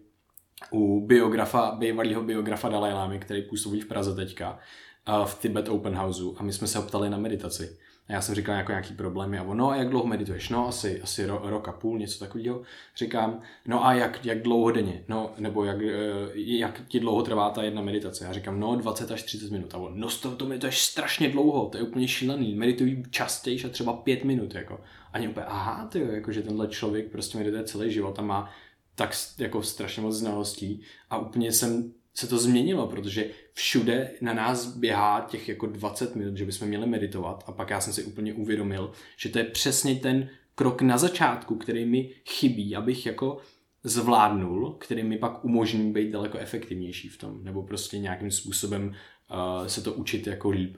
[0.72, 4.60] u biografa, bývalého biografa Lamy, který působí v Praze teďka,
[5.26, 7.78] v Tibet Open Houseu a my jsme se optali na meditaci.
[8.08, 10.50] A já jsem říkal jako nějaký problémy a on, no jak dlouho medituješ?
[10.50, 12.62] No asi, asi ro, rok a půl, něco takového.
[12.96, 15.04] Říkám, no a jak, jak dlouho denně?
[15.08, 15.94] No, nebo jak, eh,
[16.34, 18.26] jak ti dlouho trvá ta jedna meditace?
[18.26, 19.74] Já říkám, no 20 až 30 minut.
[19.74, 22.56] A on, no to, to strašně dlouho, to je úplně šílený.
[22.56, 24.82] Medituji častěji a třeba 5 minut, jako.
[25.14, 28.50] A mě úplně, aha, ty, jako, že tenhle člověk prostě medituje celý život a má
[28.96, 34.78] tak jako strašně moc znalostí a úplně jsem se to změnilo, protože všude na nás
[34.78, 38.34] běhá těch jako 20 minut, že bychom měli meditovat a pak já jsem si úplně
[38.34, 43.38] uvědomil, že to je přesně ten krok na začátku, který mi chybí, abych jako
[43.84, 49.68] zvládnul, který mi pak umožní být daleko efektivnější v tom, nebo prostě nějakým způsobem uh,
[49.68, 50.78] se to učit jako líp.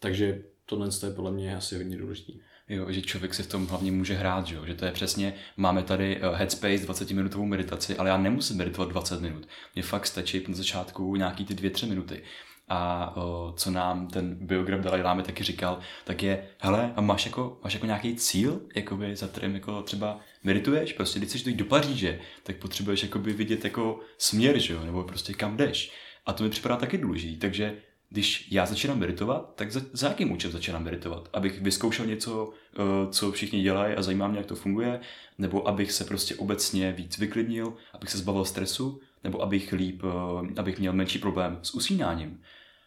[0.00, 2.32] Takže tohle je podle mě asi hodně důležité.
[2.68, 4.66] Jo, že člověk si v tom hlavně může hrát, že, jo?
[4.66, 8.88] že to je přesně, máme tady eh, Headspace 20 minutovou meditaci, ale já nemusím meditovat
[8.88, 9.48] 20 minut.
[9.74, 12.22] Mně fakt stačí na začátku nějaký ty 2-3 minuty.
[12.68, 17.26] A o, co nám ten biograf Dalai Lama taky říkal, tak je, hele, a máš
[17.26, 21.56] jako, máš jako nějaký cíl, jakoby, za kterým jako třeba medituješ, prostě když chceš dojít
[21.56, 25.92] do Paříže, tak potřebuješ jakoby vidět jako směr, že jo, nebo prostě kam jdeš.
[26.26, 27.76] A to mi připadá taky důležité, takže
[28.14, 31.28] když já začínám meditovat, tak za, za jakým účelem začínám meditovat?
[31.32, 35.00] Abych vyzkoušel něco, eh, co všichni dělají a zajímá mě, jak to funguje?
[35.38, 39.00] Nebo abych se prostě obecně víc vyklidnil, abych se zbavil stresu?
[39.24, 42.40] Nebo abych líp, eh, abych měl menší problém s usínáním?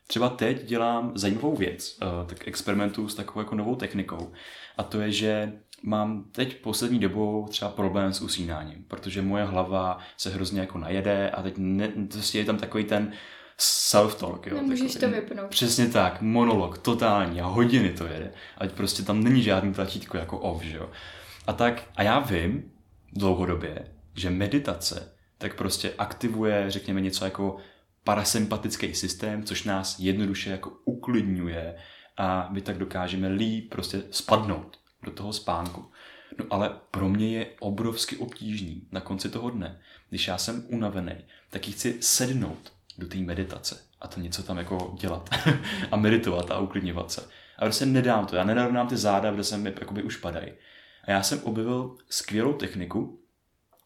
[0.07, 4.31] Třeba teď dělám zajímavou věc, eh, tak experimentu s takovou jako novou technikou.
[4.77, 9.97] A to je, že mám teď poslední dobou třeba problém s usínáním, protože moje hlava
[10.17, 13.11] se hrozně jako najede a teď ne, prostě je tam takový ten
[13.59, 14.47] self-talk.
[14.47, 15.49] Jo, Nemůžeš takový, to vypnout.
[15.49, 18.31] Přesně tak, monolog, totální a hodiny to jede.
[18.57, 20.89] Ať prostě tam není žádný tlačítko jako off, že jo.
[21.47, 22.71] A tak, a já vím
[23.13, 27.57] dlouhodobě, že meditace tak prostě aktivuje, řekněme, něco jako
[28.03, 31.75] parasympatický systém, což nás jednoduše jako uklidňuje
[32.17, 35.91] a my tak dokážeme líp prostě spadnout do toho spánku.
[36.39, 41.15] No ale pro mě je obrovsky obtížný na konci toho dne, když já jsem unavený,
[41.49, 45.29] tak chci sednout do té meditace a to něco tam jako dělat
[45.91, 47.21] a meditovat a uklidňovat se.
[47.59, 50.51] A prostě nedám to, já nenarovnám ty záda, kde se mi jakoby už padají.
[51.03, 53.19] A já jsem objevil skvělou techniku,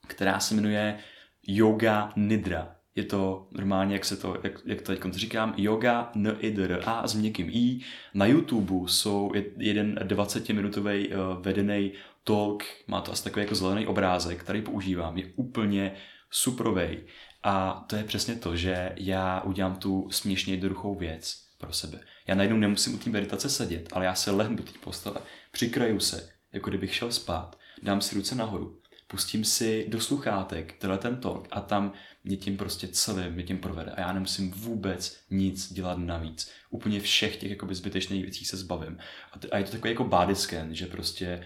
[0.07, 0.99] která se jmenuje
[1.47, 2.75] Yoga Nidra.
[2.95, 6.63] Je to normálně, jak se to, jak, jak to teď říkám, yoga n i d
[6.63, 7.79] r a s měkkým i.
[8.13, 11.91] Na YouTube jsou jeden 20-minutový uh, eh, vedený
[12.23, 15.93] talk, má to asi takový jako zelený obrázek, který používám, je úplně
[16.29, 17.03] suprovej.
[17.43, 21.99] A to je přesně to, že já udělám tu směšně jednoduchou věc pro sebe.
[22.27, 25.17] Já najednou nemusím u té meditace sedět, ale já se lehnu do té postele,
[25.51, 30.97] přikraju se, jako kdybych šel spát, dám si ruce nahoru, pustím si do sluchátek tenhle
[30.97, 35.19] ten talk a tam mě tím prostě celým mě tím provede a já nemusím vůbec
[35.29, 36.51] nic dělat navíc.
[36.69, 38.97] Úplně všech těch jakoby zbytečných věcí se zbavím.
[39.31, 41.43] A, t- a je to takový jako body scan, že prostě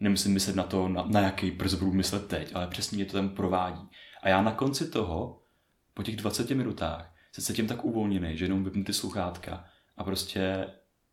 [0.00, 3.12] nemusím myslet na to, na, na jaký prst budu myslet teď, ale přesně mě to
[3.12, 3.88] tam provádí.
[4.22, 5.37] A já na konci toho,
[5.98, 9.64] po těch 20 minutách, se cítím tak uvolněný, že jenom vypnu ty sluchátka
[9.96, 10.66] a prostě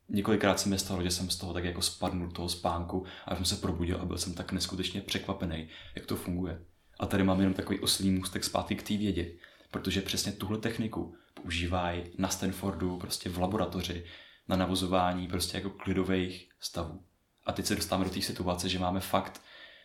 [0.10, 3.46] několikrát se mi stalo, že jsem z toho tak jako spadnul toho spánku a jsem
[3.46, 6.66] se probudil a byl jsem tak neskutečně překvapený, jak to funguje.
[7.00, 9.32] A tady mám jenom takový oslý můstek zpátky k té vědě,
[9.72, 14.06] protože přesně tuhle techniku používají na Stanfordu, prostě v laboratoři,
[14.48, 17.04] na navozování prostě jako klidových stavů.
[17.46, 19.42] A teď se dostáváme do té situace, že máme fakt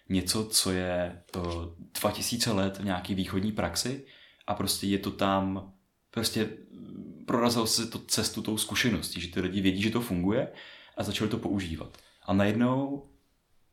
[0.09, 4.07] něco, co je to 2000 let v nějaký východní praxi
[4.51, 5.73] a prostě je to tam,
[6.11, 6.49] prostě
[7.27, 10.49] prorazil se to cestu tou zkušeností, že ty lidi vědí, že to funguje
[10.97, 11.99] a začali to používat.
[12.27, 13.07] A najednou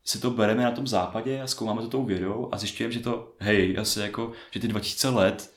[0.04, 3.36] si to bereme na tom západě a zkoumáme to tou vědou a zjišťujeme, že to,
[3.40, 5.54] hej, asi jako, že ty 2000 let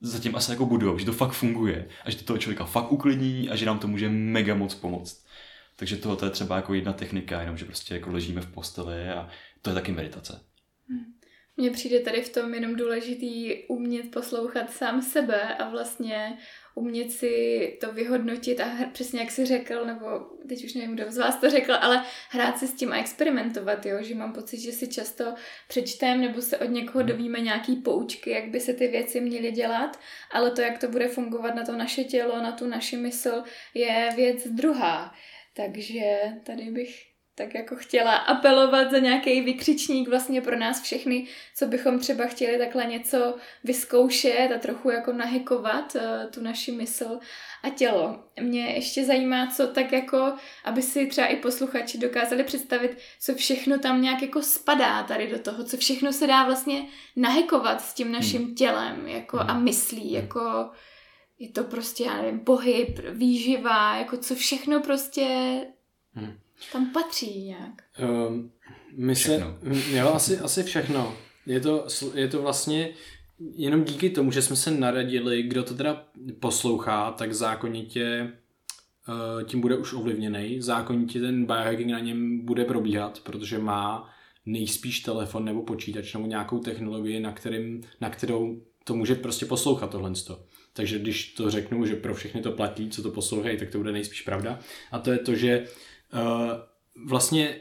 [0.00, 3.50] zatím asi jako budou, že to fakt funguje a že to toho člověka fakt uklidní
[3.50, 5.26] a že nám to může mega moc pomoct.
[5.76, 9.28] Takže tohle je třeba jako jedna technika, jenom že prostě jako ležíme v posteli a
[9.62, 10.40] to je taky meditace.
[11.56, 16.38] Mně přijde tady v tom jenom důležitý umět poslouchat sám sebe a vlastně
[16.74, 20.06] umět si to vyhodnotit a přesně jak jsi řekl, nebo
[20.48, 23.86] teď už nevím, kdo z vás to řekl, ale hrát si s tím a experimentovat,
[23.86, 23.96] jo?
[24.00, 25.34] že mám pocit, že si často
[25.68, 30.00] přečtem nebo se od někoho dovíme nějaký poučky, jak by se ty věci měly dělat,
[30.30, 33.42] ale to, jak to bude fungovat na to naše tělo, na tu naši mysl,
[33.74, 35.14] je věc druhá.
[35.56, 37.09] Takže tady bych
[37.40, 41.26] tak jako chtěla apelovat za nějaký vykřičník vlastně pro nás všechny,
[41.56, 47.18] co bychom třeba chtěli takhle něco vyzkoušet a trochu jako nahekovat uh, tu naši mysl
[47.62, 48.24] a tělo.
[48.40, 50.32] Mě ještě zajímá, co tak jako,
[50.64, 55.38] aby si třeba i posluchači dokázali představit, co všechno tam nějak jako spadá tady do
[55.38, 58.16] toho, co všechno se dá vlastně nahekovat s tím hmm.
[58.16, 58.54] naším hmm.
[58.54, 59.50] tělem jako hmm.
[59.50, 60.24] a myslí, hmm.
[60.24, 60.70] jako
[61.38, 65.26] je to prostě, já nevím, pohyb, výživa, jako co všechno prostě
[66.14, 66.40] hmm
[66.72, 67.72] tam patří nějak.
[68.28, 68.50] Um,
[68.96, 69.58] my všechno.
[69.62, 71.16] se, jo, asi, asi všechno.
[71.46, 72.90] Je to, je to vlastně
[73.54, 76.06] jenom díky tomu, že jsme se naradili, kdo to teda
[76.40, 78.32] poslouchá, tak zákonitě
[79.08, 80.60] uh, tím bude už ovlivněný.
[80.60, 84.10] Zákonitě ten biohacking na něm bude probíhat, protože má
[84.46, 89.90] nejspíš telefon nebo počítač nebo nějakou technologii, na, kterým, na kterou to může prostě poslouchat
[89.90, 90.12] tohle.
[90.72, 93.92] Takže když to řeknu, že pro všechny to platí, co to poslouchají, tak to bude
[93.92, 94.58] nejspíš pravda.
[94.92, 95.66] A to je to, že
[97.06, 97.56] vlastně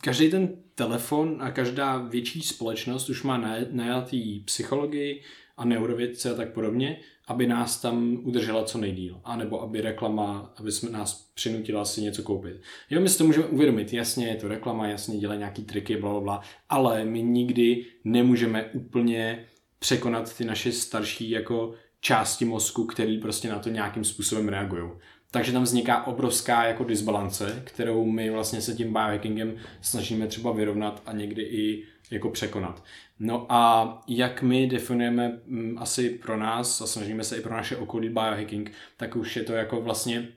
[0.00, 3.38] každý ten telefon a každá větší společnost už má
[3.70, 5.22] najatý psychologii
[5.56, 9.20] a neurovědce a tak podobně, aby nás tam udržela co nejdíl.
[9.24, 12.60] A nebo aby reklama, aby jsme nás přinutila si něco koupit.
[12.90, 16.10] Jo, my si to můžeme uvědomit, jasně je to reklama, jasně dělá nějaký triky, bla,
[16.10, 19.46] bla, bla, ale my nikdy nemůžeme úplně
[19.78, 24.90] překonat ty naše starší jako části mozku, který prostě na to nějakým způsobem reagují.
[25.32, 31.02] Takže tam vzniká obrovská jako disbalance, kterou my vlastně se tím biohackingem snažíme třeba vyrovnat
[31.06, 32.84] a někdy i jako překonat.
[33.18, 37.54] No a jak my definujeme m, mm, asi pro nás a snažíme se i pro
[37.54, 40.28] naše okolí biohacking, tak už je to jako vlastně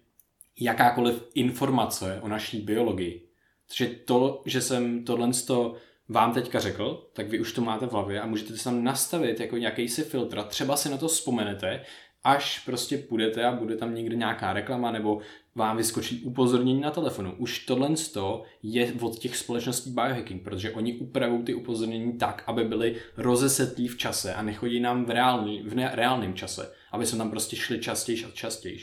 [0.60, 3.28] jakákoliv informace o naší biologii.
[3.68, 5.32] Takže to, že jsem tohle
[6.10, 9.40] vám teďka řekl, tak vy už to máte v hlavě a můžete si tam nastavit
[9.40, 10.44] jako nějaký si filtr.
[10.44, 11.82] Třeba si na to vzpomenete
[12.26, 15.22] až prostě půjdete a bude tam někde nějaká reklama nebo
[15.56, 17.36] vám vyskočí upozornění na telefonu.
[17.38, 17.90] Už tohle
[18.64, 23.98] je od těch společností biohacking, protože oni upravují ty upozornění tak, aby byly rozesetlí v
[23.98, 27.80] čase a nechodí nám v, reálný, v ne, reálném čase, aby se tam prostě šli
[27.80, 28.80] častěji a častěji.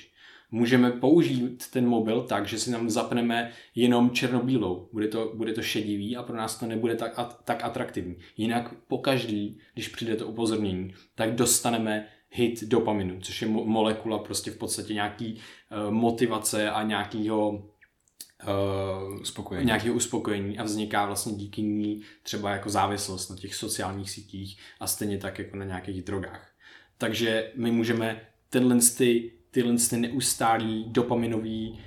[0.50, 4.88] Můžeme použít ten mobil tak, že si nám zapneme jenom černobílou.
[4.92, 8.16] Bude to, bude to šedivý a pro nás to nebude tak, tak atraktivní.
[8.36, 14.50] Jinak po každý, když přijde to upozornění, tak dostaneme hit dopaminu, což je molekula prostě
[14.50, 19.66] v podstatě nějaký uh, motivace a nějakýho uh, uspokojení.
[19.66, 24.86] nějakého uspokojení a vzniká vlastně díky ní třeba jako závislost na těch sociálních sítích a
[24.86, 26.52] stejně tak jako na nějakých drogách.
[26.98, 31.78] Takže my můžeme tenhle ty, tyhle ty neustálý dopaminový uh,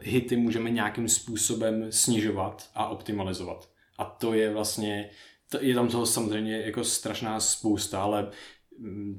[0.00, 3.68] hity můžeme nějakým způsobem snižovat a optimalizovat.
[3.98, 5.10] A to je vlastně,
[5.48, 8.30] to, je tam toho samozřejmě jako strašná spousta, ale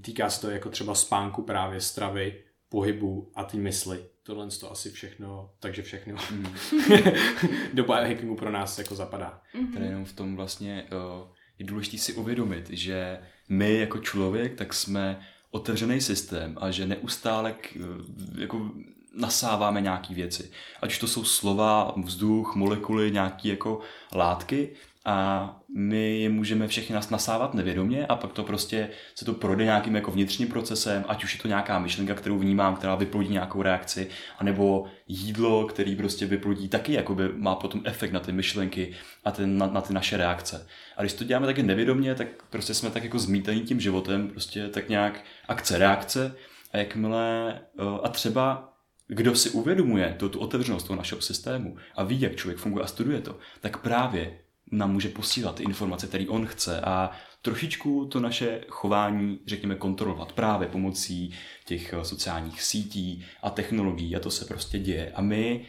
[0.01, 4.05] týká se to jako třeba spánku právě, stravy, pohybu a ty mysli.
[4.23, 6.45] Tohle to asi všechno, takže všechno mm.
[7.73, 9.41] do biohackingu pro nás jako zapadá.
[9.55, 9.73] Mm-hmm.
[9.73, 11.27] Tady jenom v tom vlastně uh,
[11.59, 15.19] je důležité si uvědomit, že my jako člověk, tak jsme
[15.51, 18.71] otevřený systém a že neustále k, eh, jako
[19.17, 20.51] nasáváme nějaké věci.
[20.81, 23.79] Ať už to jsou slova, vzduch, molekuly, nějaké jako
[24.13, 24.69] látky
[25.07, 29.63] a my je můžeme všechny nás nasávat nevědomě a pak to prostě se to projde
[29.63, 33.61] nějakým jako vnitřním procesem, ať už je to nějaká myšlenka, kterou vnímám, která vyplodí nějakou
[33.61, 38.93] reakci, anebo jídlo, který prostě vyplodí taky, jakoby má potom efekt na ty myšlenky
[39.25, 40.67] a ten, na, na ty naše reakce.
[40.97, 44.69] A když to děláme taky nevědomě, tak prostě jsme tak jako zmítaní tím životem, prostě
[44.69, 46.35] tak nějak akce, reakce
[46.73, 48.73] a jakmile, eh, a třeba
[49.07, 52.87] kdo si uvědomuje tu, tu otevřenost toho našeho systému a ví, jak člověk funguje a
[52.87, 54.37] studuje to, tak právě
[54.71, 60.67] nám může posílat informace, které on chce a trošičku to naše chování, řekněme, kontrolovat právě
[60.67, 61.33] pomocí
[61.65, 65.11] těch eh, sociálních sítí a technologií a to se prostě děje.
[65.15, 65.65] A my,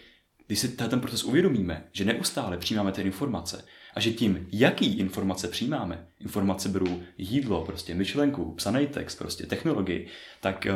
[0.47, 5.49] když si ten proces uvědomíme, že neustále přijímáme ty informace a že tím, jaký informace
[5.49, 10.09] přijímáme, informace beru jídlo, prostě myšlenku, psaný text, prostě technologii,
[10.41, 10.73] tak eh,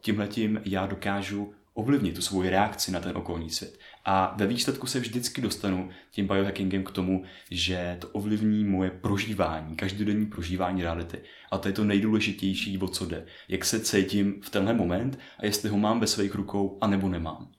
[0.00, 3.78] tímhletím já dokážu ovlivnit tu svou reakci na ten okolní svět.
[4.04, 9.76] A ve výsledku se vždycky dostanu tím biohackingem k tomu, že to ovlivní moje prožívání,
[9.76, 11.18] každodenní prožívání reality.
[11.50, 13.26] A to je to nejdůležitější, o co jde.
[13.48, 17.52] Jak se cítím v tenhle moment a jestli ho mám ve svých rukou, anebo nemám.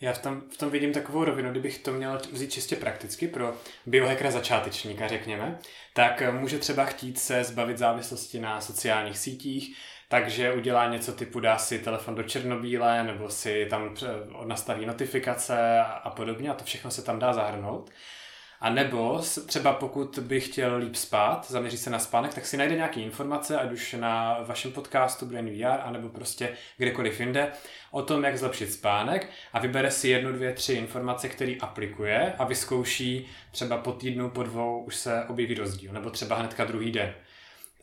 [0.00, 3.56] Já v tom, v tom vidím takovou rovinu, kdybych to měl vzít čistě prakticky pro
[3.86, 5.58] biohackera začátečníka, řekněme,
[5.94, 9.76] tak může třeba chtít se zbavit závislosti na sociálních sítích,
[10.10, 13.96] takže udělá něco typu dá si telefon do černobílé nebo si tam
[14.44, 17.90] nastaví notifikace a podobně a to všechno se tam dá zahrnout.
[18.60, 22.74] A nebo třeba pokud by chtěl líp spát, zaměří se na spánek, tak si najde
[22.74, 27.52] nějaké informace, ať už na vašem podcastu Brain VR, anebo prostě kdekoliv jinde,
[27.90, 32.44] o tom, jak zlepšit spánek a vybere si jednu, dvě, tři informace, které aplikuje a
[32.44, 37.14] vyzkouší třeba po týdnu, po dvou už se objeví rozdíl, nebo třeba hnedka druhý den.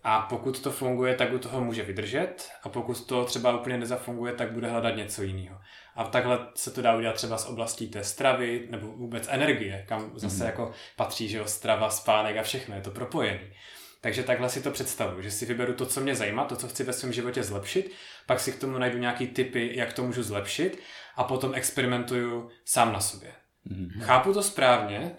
[0.10, 4.34] A pokud to funguje, tak u toho může vydržet a pokud to třeba úplně nezafunguje,
[4.34, 5.58] tak bude hledat něco jiného.
[5.96, 10.12] A takhle se to dá udělat třeba z oblastí té stravy nebo vůbec energie, kam
[10.16, 10.46] zase mm-hmm.
[10.46, 13.54] jako patří, že jo, strava, spánek a všechno, je to propojený.
[14.02, 16.84] Takže takhle si to představuji, že si vyberu to, co mě zajímá, to, co chci
[16.84, 17.92] ve svém životě zlepšit,
[18.26, 20.80] pak si k tomu najdu nějaký typy, jak to můžu zlepšit
[21.16, 23.34] a potom experimentuju sám na sobě.
[23.68, 24.02] Mm-hmm.
[24.02, 25.12] Chápu to správně?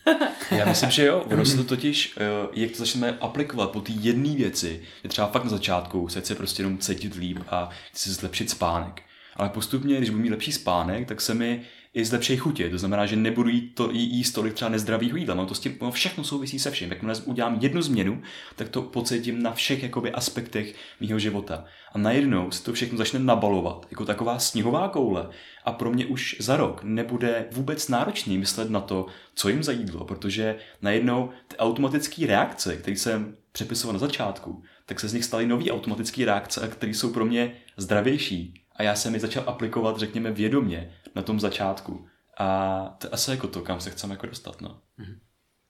[0.50, 1.24] Já myslím, že jo.
[1.32, 5.26] Ono se to totiž, eh, jak to začneme aplikovat po té jedné věci, je třeba
[5.26, 9.02] fakt na začátku se chce prostě jenom cítit líp a chci si zlepšit spánek.
[9.36, 11.62] Ale postupně, když budu mít lepší spánek, tak se mi
[11.94, 12.70] i z lepší chutě.
[12.70, 15.34] To znamená, že nebudu jíst, to, jíst tolik třeba nezdravých jídla.
[15.34, 16.90] No to s tím no všechno souvisí se vším.
[16.90, 18.22] Jakmile udělám jednu změnu,
[18.56, 21.64] tak to pocítím na všech jakoby, aspektech mého života.
[21.92, 25.28] A najednou se to všechno začne nabalovat, jako taková sněhová koule.
[25.64, 29.72] A pro mě už za rok nebude vůbec náročný myslet na to, co jim za
[29.72, 35.24] jídlo, protože najednou ty automatické reakce, které jsem přepisoval na začátku, tak se z nich
[35.24, 38.54] staly nové automatické reakce, které jsou pro mě zdravější.
[38.76, 42.06] A já jsem je začal aplikovat, řekněme, vědomě na tom začátku.
[42.38, 44.60] A to je asi jako to, kam se chceme jako dostat.
[44.60, 44.68] No.
[44.68, 45.18] Mm-hmm.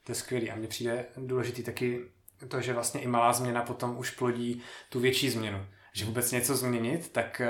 [0.05, 2.01] To je skvělé a mně přijde důležitý taky
[2.49, 5.67] to, že vlastně i malá změna potom už plodí tu větší změnu.
[5.95, 7.43] Že vůbec něco změnit, tak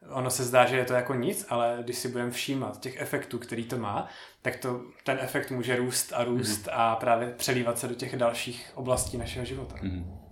[0.00, 3.00] uh, ono se zdá, že je to jako nic, ale když si budeme všímat těch
[3.00, 4.08] efektů, který to má,
[4.42, 6.72] tak to, ten efekt může růst a růst mm-hmm.
[6.72, 9.74] a právě přelívat se do těch dalších oblastí našeho života.
[9.74, 10.27] Mm-hmm.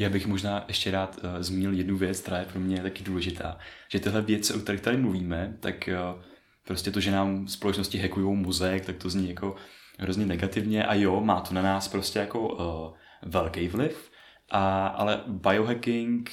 [0.00, 3.58] Já bych možná ještě rád uh, zmínil jednu věc, která je pro mě taky důležitá.
[3.88, 6.22] Že tyhle věci, o kterých tady mluvíme, tak uh,
[6.64, 9.56] prostě to, že nám společnosti hackují mozek, tak to zní jako
[9.98, 10.86] hrozně negativně.
[10.86, 14.10] A jo, má to na nás prostě jako uh, velký vliv,
[14.50, 16.30] a, ale biohacking,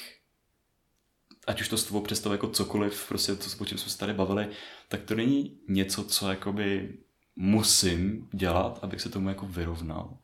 [1.46, 4.48] ať už to slovo představuje jako cokoliv, prostě to, o čem jsme se tady bavili,
[4.88, 6.98] tak to není něco, co jakoby
[7.36, 10.18] musím dělat, abych se tomu jako vyrovnal,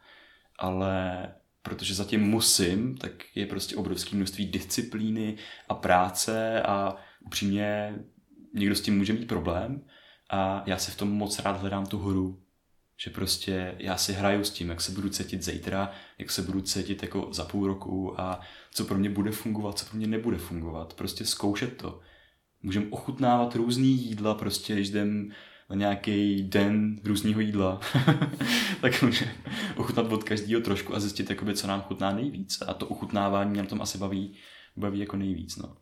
[0.59, 1.29] ale
[1.65, 5.37] protože zatím musím, tak je prostě obrovské množství disciplíny
[5.69, 7.99] a práce a upřímně
[8.55, 9.85] někdo s tím může mít problém
[10.31, 12.43] a já si v tom moc rád hledám tu hru,
[12.97, 16.61] že prostě já si hraju s tím, jak se budu cítit zítra, jak se budu
[16.61, 20.39] cítit jako za půl roku a co pro mě bude fungovat, co pro mě nebude
[20.39, 20.95] fungovat.
[20.95, 22.01] Prostě zkoušet to.
[22.63, 25.33] Můžeme ochutnávat různý jídla, prostě když jdem
[25.75, 27.81] nějaký den různého jídla,
[28.81, 29.29] tak může
[29.77, 32.63] ochutnat od každého trošku a zjistit, jakoby, co nám chutná nejvíc.
[32.67, 34.37] A to uchutnávání mě na tom asi baví,
[34.77, 35.57] baví jako nejvíc.
[35.57, 35.77] No.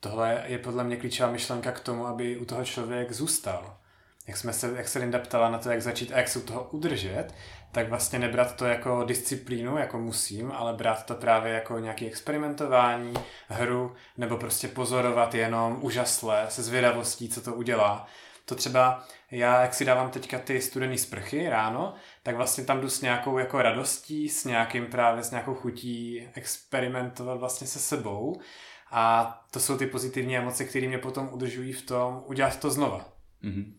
[0.00, 3.78] Tohle je podle mě klíčová myšlenka k tomu, aby u toho člověk zůstal.
[4.26, 6.42] Jak, jsme se, jak se Linda ptala na to, jak začít a jak se u
[6.42, 7.34] toho udržet,
[7.72, 13.14] tak vlastně nebrat to jako disciplínu, jako musím, ale brát to právě jako nějaké experimentování,
[13.48, 18.06] hru, nebo prostě pozorovat jenom úžasle, se zvědavostí, co to udělá.
[18.48, 22.90] To třeba já, jak si dávám teďka ty studené sprchy ráno, tak vlastně tam jdu
[22.90, 28.40] s nějakou jako radostí, s nějakým právě, s nějakou chutí experimentovat vlastně se sebou
[28.90, 33.12] a to jsou ty pozitivní emoce, které mě potom udržují v tom udělat to znova.
[33.44, 33.72] Mm-hmm.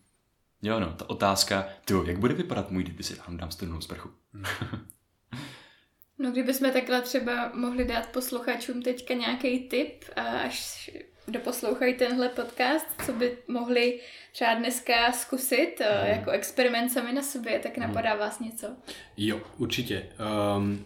[0.62, 4.10] Jo, no, ta otázka, tyjo, jak bude vypadat můj, kdyby si tam dám studenou sprchu?
[6.18, 10.90] no, kdybychom takhle třeba mohli dát posluchačům teďka nějaký tip, až
[11.30, 14.00] doposlouchají tenhle podcast, co by mohli
[14.32, 16.06] třeba dneska zkusit mm.
[16.06, 17.88] jako experiment sami na sobě, tak mhm.
[17.88, 18.66] napadá vás něco?
[19.16, 20.08] Jo, určitě.
[20.56, 20.84] Um,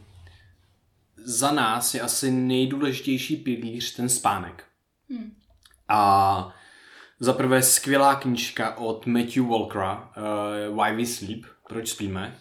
[1.25, 4.65] za nás je asi nejdůležitější pilíř ten spánek.
[5.11, 5.37] Hmm.
[5.89, 6.55] A
[7.21, 10.13] za prvé skvělá knížka od Matthew Walkera,
[10.69, 12.37] uh, Why We Sleep, proč spíme.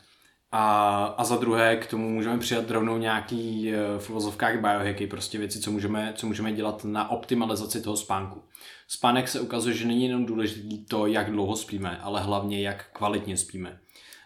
[0.52, 5.38] A, a za druhé k tomu můžeme přidat rovnou nějaký uh, v uvozovkách biohacky, prostě
[5.38, 8.43] věci, co můžeme, co můžeme dělat na optimalizaci toho spánku.
[8.88, 13.38] Spánek se ukazuje, že není jenom důležitý to, jak dlouho spíme, ale hlavně jak kvalitně
[13.38, 13.80] spíme.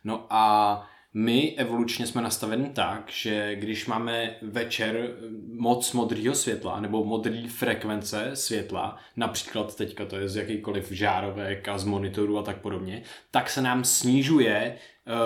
[0.03, 5.15] No a my evolučně jsme nastaveni tak, že když máme večer
[5.47, 11.77] moc modrého světla nebo modré frekvence světla, například teďka to je z jakýkoliv žárovek a
[11.77, 14.77] z monitoru a tak podobně, tak se nám snižuje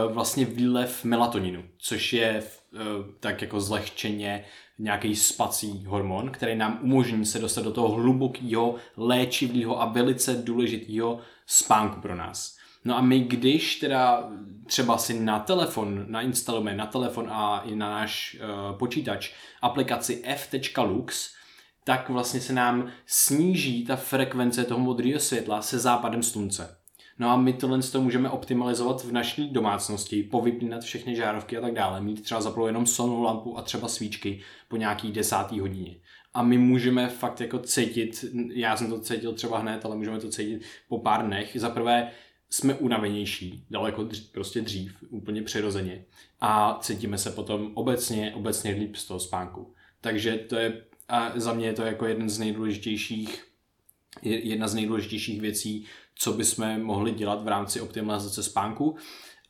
[0.05, 2.79] uh, vlastně výlev melatoninu, což je uh,
[3.19, 4.45] tak jako zlehčeně
[4.79, 11.19] nějaký spací hormon, který nám umožní se dostat do toho hlubokého, léčivého a velice důležitého
[11.45, 12.59] spánku pro nás.
[12.86, 14.30] No a my když teda
[14.65, 21.34] třeba si na telefon nainstalujeme na telefon a i na náš uh, počítač aplikaci f.lux,
[21.84, 26.75] tak vlastně se nám sníží ta frekvence toho modrého světla se západem slunce.
[27.19, 31.73] No a my tohle to můžeme optimalizovat v naší domácnosti, povypínat všechny žárovky a tak
[31.73, 35.95] dále, mít třeba zaplou jenom solnou lampu a třeba svíčky po nějaký desátý hodině.
[36.34, 40.30] A my můžeme fakt jako cítit, já jsem to cítil třeba hned, ale můžeme to
[40.30, 41.51] cítit po pár dnech.
[41.55, 42.11] Za prvé
[42.50, 46.06] jsme unavenější, daleko dřív, prostě dřív, úplně přirozeně.
[46.41, 49.74] A cítíme se potom obecně, obecně líp z toho spánku.
[50.02, 53.45] Takže to je, a za mě je to jako jeden z nejdůležitějších,
[54.22, 55.86] jedna z nejdůležitějších věcí,
[56.16, 58.97] co bychom mohli dělat v rámci optimalizace spánku.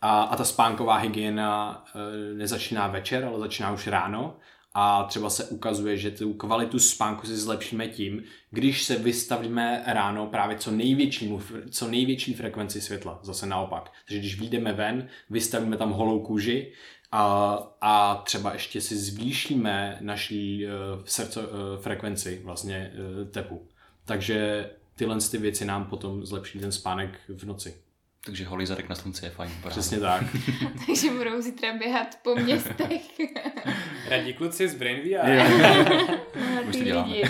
[0.01, 4.37] A, a ta spánková hygiena e, nezačíná večer, ale začíná už ráno
[4.73, 10.27] a třeba se ukazuje, že tu kvalitu spánku si zlepšíme tím, když se vystavíme ráno
[10.27, 11.41] právě co, největšímu,
[11.71, 13.91] co největší frekvenci světla, zase naopak.
[14.07, 16.71] Takže když vyjdeme ven, vystavíme tam holou kůži
[17.11, 20.71] a, a třeba ještě si zvýšíme naší uh,
[21.05, 21.47] srdco, uh,
[21.81, 23.67] frekvenci vlastně uh, tepu.
[24.05, 27.88] Takže tyhle ty věci nám potom zlepší ten spánek v noci.
[28.25, 29.51] Takže holý zadek na slunci je fajn.
[29.51, 29.69] Právě.
[29.69, 30.23] Přesně tak.
[30.87, 33.01] Takže budou zítra běhat po městech.
[34.09, 35.27] Radí kluci z Brain VR.
[36.53, 37.23] Mladý lidi.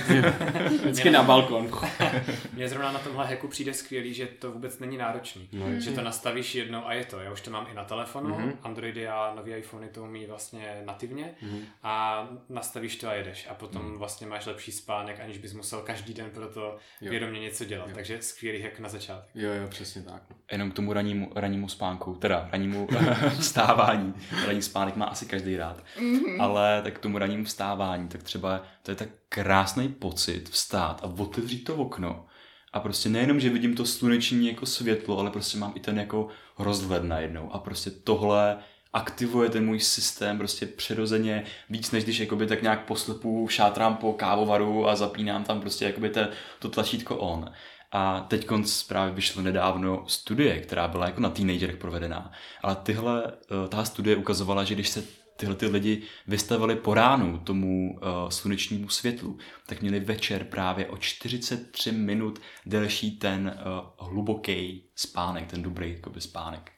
[0.70, 1.72] Vždycky na balkon.
[2.54, 5.50] Mně zrovna na tomhle hacku přijde skvělý, že to vůbec není náročný.
[5.52, 5.82] Mm.
[5.82, 7.20] Že to nastavíš jednou a je to.
[7.20, 8.36] Já už to mám i na telefonu.
[8.36, 8.54] Mm-hmm.
[8.64, 11.34] Androidy a nový iPhony to umí vlastně nativně.
[11.44, 11.62] Mm-hmm.
[11.84, 13.48] A nastavíš to a jedeš.
[13.50, 13.98] A potom mm.
[13.98, 17.90] vlastně máš lepší spánek, aniž bys musel každý den pro to vědomě něco dělat.
[17.90, 17.96] Jo.
[17.96, 19.30] Takže skvělý hack na začátek.
[19.36, 20.24] Jo, jo, přesně tak.
[20.52, 22.88] Jenom tomu ranímu, ranímu spánku, teda ranímu
[23.40, 24.14] vstávání.
[24.48, 25.84] Ranní spánek má asi každý rád.
[26.00, 26.42] Mm-hmm.
[26.42, 31.22] Ale tak k tomu ranímu vstávání, tak třeba to je tak krásný pocit vstát a
[31.22, 32.26] otevřít to okno.
[32.74, 36.28] A prostě nejenom, že vidím to sluneční jako světlo, ale prostě mám i ten jako
[36.60, 37.54] rozhled najednou.
[37.54, 38.58] A prostě tohle
[38.94, 44.14] aktivuje ten můj systém prostě přirozeně víc, než když jakoby tak nějak poslepu šátrám po
[44.14, 47.52] kávovaru a zapínám tam prostě jakoby te, to tlačítko on.
[47.92, 48.48] A teď
[48.88, 52.32] právě vyšlo nedávno studie, která byla jako na teenagerech provedená.
[52.62, 55.04] Ale tyhle, eh, ta studie ukazovala, že když se
[55.40, 59.38] tyhle ty lidi vystavili po ránu tomu uh, slunečnímu světlu,
[59.68, 63.58] tak měli večer právě o 43 minut delší ten
[64.00, 66.72] uh, hluboký spánek, ten dobrý jakoby, spánek.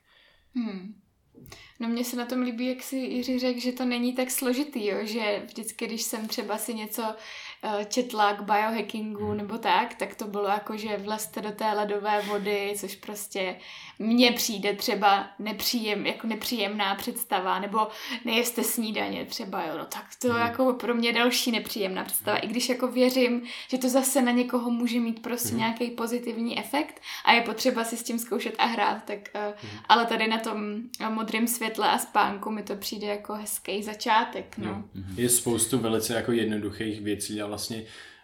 [0.56, 1.02] Hmm.
[1.80, 4.86] No mně se na tom líbí, jak si Jiří řekl, že to není tak složitý,
[4.86, 4.98] jo?
[5.04, 7.16] že vždycky, když jsem třeba si něco
[7.90, 12.74] četla k biohackingu nebo tak, tak to bylo jako, že vlezte do té ledové vody,
[12.78, 13.56] což prostě
[14.00, 17.88] mně přijde třeba nepříjem, jako nepříjemná představa, nebo
[18.26, 22.48] nejeste snídaně třeba, jo, no tak to je jako pro mě další nepříjemná představa, i
[22.48, 27.34] když jako věřím, že to zase na někoho může mít prostě nějaký pozitivní efekt a
[27.34, 31.48] je potřeba si s tím zkoušet a hrát, tak uh, ale tady na tom modrém
[31.48, 34.84] světle a spánku mi to přijde jako hezký začátek, no.
[35.16, 37.84] Je spoustu velice jako jednoduchých věcí a vlastně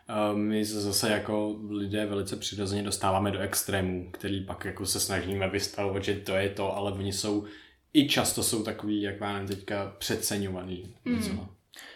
[0.10, 5.50] uh, my zase jako lidé velice přirozeně dostáváme do extrémů, který pak jako se snažíme
[5.50, 7.46] vystavovat, že to je to, ale oni jsou
[7.94, 10.96] i často jsou takový, jak vám teďka přeceňovaný.
[11.06, 11.40] Mm.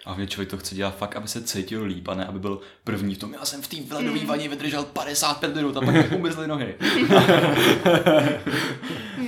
[0.05, 2.61] A hlavně člověk to chce dělat fakt, aby se cítil líp, a ne aby byl
[2.83, 3.33] první v tom.
[3.33, 4.25] Já jsem v té ledové mm.
[4.25, 6.75] vaně vydržel 55 minut a pak mi umrzly nohy.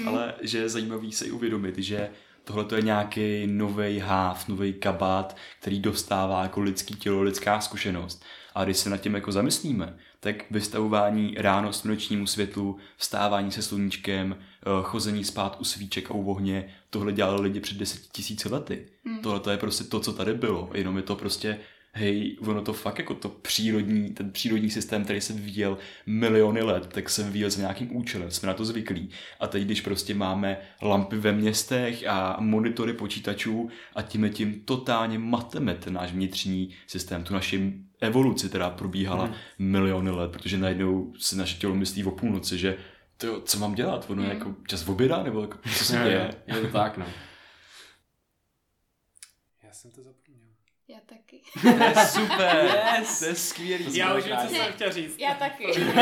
[0.07, 2.09] Ale že je zajímavý se i uvědomit, že
[2.43, 8.23] tohle to je nějaký nový háv, nový kabát, který dostává jako lidský tělo, lidská zkušenost.
[8.55, 14.35] A když se nad tím jako zamyslíme, tak vystavování ráno slunečnímu světlu, vstávání se sluníčkem,
[14.39, 18.87] eh, chození spát u svíček a u ohně, tohle dělali lidi před deseti tisíci lety.
[19.05, 19.19] Hmm.
[19.19, 21.59] Tohle to je prostě to, co tady bylo, jenom je to prostě
[21.95, 26.87] hej, ono to fakt jako to přírodní, ten přírodní systém, který se vyvíjel miliony let,
[26.87, 29.09] tak se vyvíjel s nějakým účelem, jsme na to zvyklí.
[29.39, 35.19] A teď, když prostě máme lampy ve městech a monitory počítačů a tím tím totálně
[35.19, 39.35] mateme ten náš vnitřní systém, tu naši evoluci, která probíhala hmm.
[39.59, 42.77] miliony let, protože najednou si naše tělo myslí o půlnoci, že
[43.17, 44.37] to, co mám dělat, ono je hmm.
[44.37, 46.29] jako čas oběda, nebo jako, co se děje.
[46.47, 47.05] je to tak, no.
[49.63, 50.22] Já jsem to zapomněl.
[51.61, 53.19] To je super, yes.
[53.19, 53.95] to je skvělý.
[53.95, 55.15] Já už vím, co jsem chtěl říct.
[55.19, 55.65] Já taky.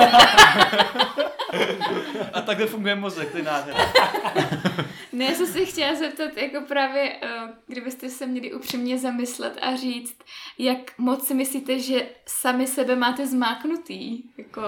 [2.34, 3.94] A takhle funguje mozek, to je nádhera.
[5.14, 9.76] Ne, já jsem se chtěla zeptat, jako právě, eh, kdybyste se měli upřímně zamyslet a
[9.76, 10.18] říct,
[10.58, 14.62] jak moc si myslíte, že sami sebe máte zmáknutý, jako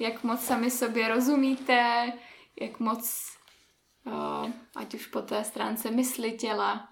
[0.00, 2.12] jak moc sami sobě rozumíte,
[2.60, 3.22] jak moc,
[4.06, 6.88] eh, ať už po té stránce mysli, těla,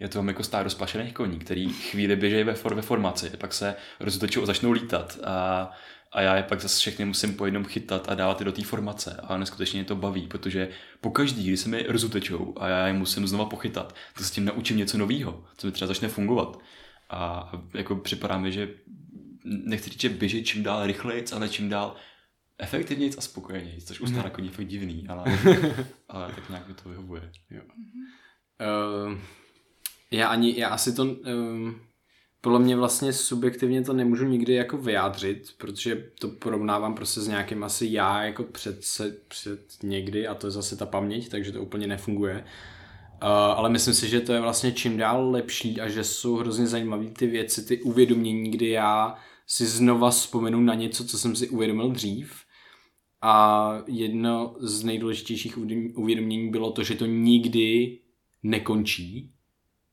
[0.00, 3.76] je to jako stáro splašených koní, který chvíli běžejí ve, for, ve formaci, pak se
[4.00, 5.70] roztočí a začnou lítat a,
[6.12, 8.64] a já je pak zase všechny musím po jednom chytat a dávat je do té
[8.64, 10.68] formace a neskutečně mě to baví, protože
[11.00, 14.44] po každý, když se mi rozutečou a já je musím znova pochytat, tak se tím
[14.44, 16.58] naučím něco nového, co mi třeba začne fungovat.
[17.10, 18.68] A jako připadá mi, že
[19.44, 21.96] nechci říct, že běžet čím dál rychleji, ale čím dál
[22.58, 24.16] efektivněji a spokojeněji, což už mm.
[24.16, 25.24] jako fakt divný, ale,
[26.08, 27.32] ale tak nějak mi to vyhovuje.
[27.50, 27.62] Jo.
[29.06, 29.18] Uh,
[30.10, 31.80] já ani, já asi to, um,
[32.40, 37.64] podle mě vlastně subjektivně to nemůžu nikdy jako vyjádřit, protože to porovnávám prostě s nějakým
[37.64, 41.62] asi já jako před, se, před někdy a to je zase ta paměť, takže to
[41.62, 42.44] úplně nefunguje.
[43.22, 46.66] Uh, ale myslím si, že to je vlastně čím dál lepší a že jsou hrozně
[46.66, 51.48] zajímavé ty věci, ty uvědomění, kdy já si znova vzpomenu na něco, co jsem si
[51.48, 52.34] uvědomil dřív.
[53.22, 55.58] A jedno z nejdůležitějších
[55.96, 57.98] uvědomění bylo to, že to nikdy
[58.42, 59.35] nekončí,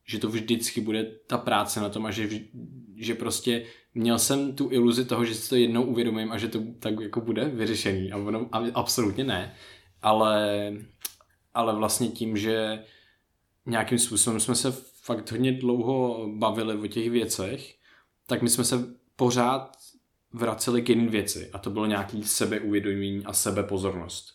[0.04, 2.28] že to vždycky bude ta práce na tom a že,
[2.96, 6.60] že prostě měl jsem tu iluzi toho, že si to jednou uvědomím a že to
[6.78, 9.54] tak jako bude vyřešený a ono absolutně ne,
[10.02, 10.72] ale,
[11.54, 12.82] ale vlastně tím, že
[13.66, 17.74] nějakým způsobem jsme se fakt hodně dlouho bavili o těch věcech,
[18.26, 19.76] tak my jsme se pořád
[20.32, 24.34] vraceli k jiným věci a to bylo nějaký sebeuvědomění a sebepozornost.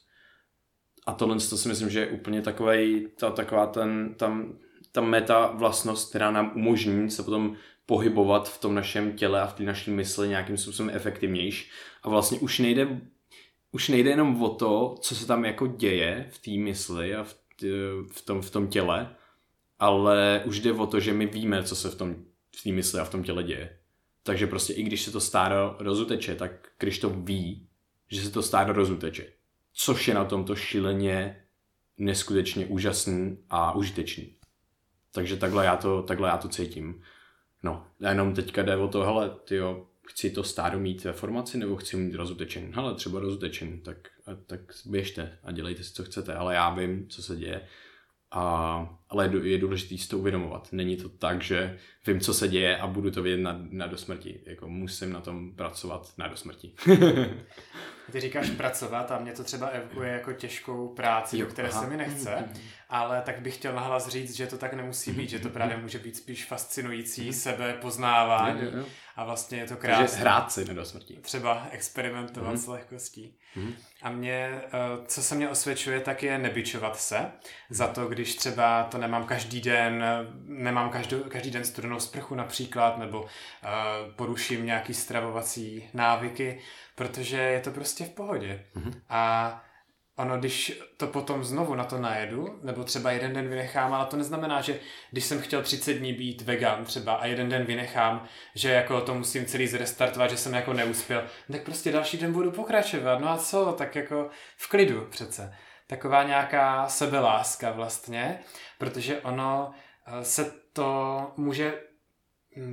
[1.05, 4.57] A tohle to si myslím, že je úplně takovej, ta, taková ten, tam,
[4.91, 9.53] ta meta vlastnost, která nám umožní se potom pohybovat v tom našem těle a v
[9.53, 11.69] té naší mysli nějakým způsobem efektivnější.
[12.03, 13.01] A vlastně už nejde,
[13.71, 17.35] už nejde jenom o to, co se tam jako děje v té mysli a v,
[18.11, 19.15] v, tom, v tom těle,
[19.79, 22.15] ale už jde o to, že my víme, co se v tom
[22.55, 23.79] v té mysli a v tom těle děje.
[24.23, 27.67] Takže prostě i když se to stáro rozuteče, tak když to ví,
[28.07, 29.33] že se to stáro rozuteče,
[29.73, 31.45] což je na tomto šíleně
[31.97, 34.38] neskutečně úžasný a užitečný.
[35.13, 37.01] Takže takhle já to, takhle já to cítím.
[37.63, 41.57] No, a jenom teďka jde o to, hele, tyjo, chci to stádo mít ve formaci
[41.57, 42.71] nebo chci mít rozutečen.
[42.73, 43.97] Hele, třeba rozutečen, tak,
[44.45, 47.61] tak běžte a dělejte si, co chcete, ale já vím, co se děje.
[48.31, 50.69] A, ale je, důležité si to uvědomovat.
[50.71, 53.97] Není to tak, že vím, co se děje a budu to vědět na, na do
[53.97, 54.41] smrti.
[54.45, 56.73] Jako musím na tom pracovat na do smrti.
[58.09, 61.81] ty říkáš pracovat a mě to třeba evokuje jako těžkou práci, jo, do které aha.
[61.81, 62.59] se mi nechce, mm-hmm.
[62.89, 65.99] ale tak bych chtěl nahlas říct, že to tak nemusí být, že to právě může
[65.99, 68.85] být spíš fascinující sebe poznávání jo, jo, jo.
[69.15, 70.05] a vlastně je to krásné.
[70.05, 71.17] Takže hrát si do smrti.
[71.21, 72.63] Třeba experimentovat mm-hmm.
[72.63, 73.37] s lehkostí.
[73.57, 73.73] Mm-hmm.
[74.01, 74.69] A mě, eh,
[75.05, 77.31] co se mě osvědčuje, tak je nebyčovat se
[77.69, 80.03] za to, když třeba to nemám každý den,
[80.45, 83.27] nemám každou, každý den studenou sprchu například, nebo uh,
[84.15, 86.59] poruším nějaký stravovací návyky,
[86.99, 88.65] protože je to prostě v pohodě.
[88.75, 88.93] Mm-hmm.
[89.09, 89.63] A
[90.15, 94.17] ono, když to potom znovu na to najedu, nebo třeba jeden den vynechám, ale to
[94.17, 94.79] neznamená, že
[95.11, 98.25] když jsem chtěl 30 dní být vegan třeba a jeden den vynechám,
[98.55, 102.51] že jako to musím celý zrestartovat, že jsem jako neuspěl, tak prostě další den budu
[102.51, 103.19] pokračovat.
[103.19, 105.53] No a co, tak jako v klidu přece.
[105.87, 108.39] Taková nějaká sebeláska vlastně,
[108.77, 109.71] protože ono
[110.07, 111.88] eh, se to může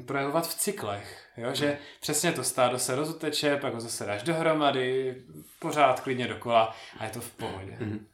[0.07, 1.55] projevovat v cyklech, jo?
[1.55, 1.77] že hmm.
[2.01, 5.16] přesně to stádo se rozuteče, pak ho zase dáš dohromady,
[5.59, 7.77] pořád klidně dokola a je to v pohodě.
[7.81, 8.07] Hmm.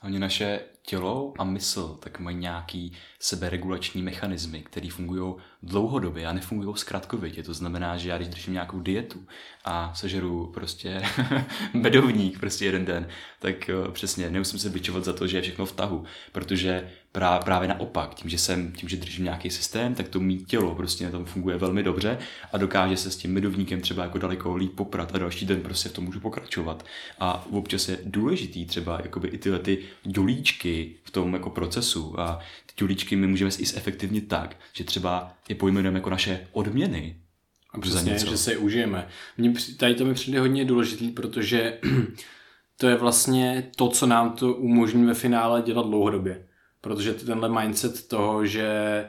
[0.00, 6.76] Hlavně naše tělo a mysl tak mají nějaký seberegulační mechanismy, které fungují dlouhodobě a nefungují
[6.76, 7.42] zkratkovitě.
[7.42, 9.26] To znamená, že já když držím nějakou dietu
[9.64, 11.02] a sežeru prostě
[11.74, 15.66] bedovník prostě jeden den, tak jo, přesně nemusím se bičovat za to, že je všechno
[15.66, 16.90] v tahu, protože
[17.44, 21.04] právě naopak, tím, že jsem, tím, že držím nějaký systém, tak to mý tělo prostě
[21.04, 22.18] na tom funguje velmi dobře
[22.52, 25.88] a dokáže se s tím medovníkem třeba jako daleko líp poprat a další den prostě
[25.88, 26.86] v tom můžu pokračovat.
[27.20, 32.38] A občas je důležitý třeba jakoby i tyhle ty dolíčky v tom jako procesu a
[32.76, 37.16] ty dolíčky my můžeme i zefektivnit tak, že třeba je pojmenujeme jako naše odměny,
[37.76, 39.08] a přesně, že se je užijeme.
[39.38, 41.78] Mně, tady to mi přijde hodně důležitý, protože
[42.76, 46.46] to je vlastně to, co nám to umožní ve finále dělat dlouhodobě.
[46.80, 49.04] Protože tenhle mindset toho, že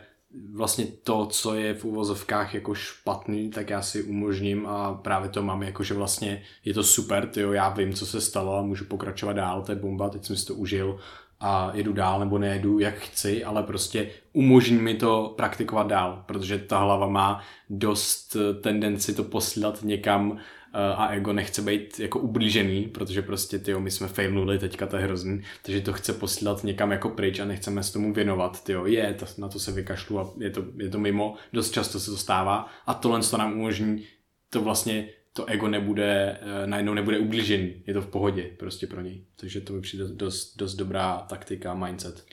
[0.53, 5.43] vlastně to, co je v uvozovkách jako špatný, tak já si umožním a právě to
[5.43, 8.86] mám jako, že vlastně je to super, tyjo, já vím, co se stalo a můžu
[8.86, 10.99] pokračovat dál, to je bomba, teď jsem si to užil
[11.40, 16.58] a jedu dál nebo nejedu, jak chci, ale prostě umožní mi to praktikovat dál, protože
[16.58, 20.38] ta hlava má dost tendenci to posílat někam
[20.74, 25.04] a ego nechce být jako ublížený, protože prostě ty my jsme failnuli teďka, to je
[25.04, 29.14] hrozný, takže to chce posílat někam jako pryč a nechceme se tomu věnovat, ty je,
[29.14, 32.18] to, na to se vykašlu a je to, je to mimo, dost často se to
[32.18, 34.04] stává a tohle to nám umožní
[34.50, 39.02] to vlastně to ego nebude, eh, najednou nebude ublížený, je to v pohodě prostě pro
[39.02, 39.22] něj.
[39.36, 42.26] Takže to mi přijde dost, dost dobrá taktika, mindset.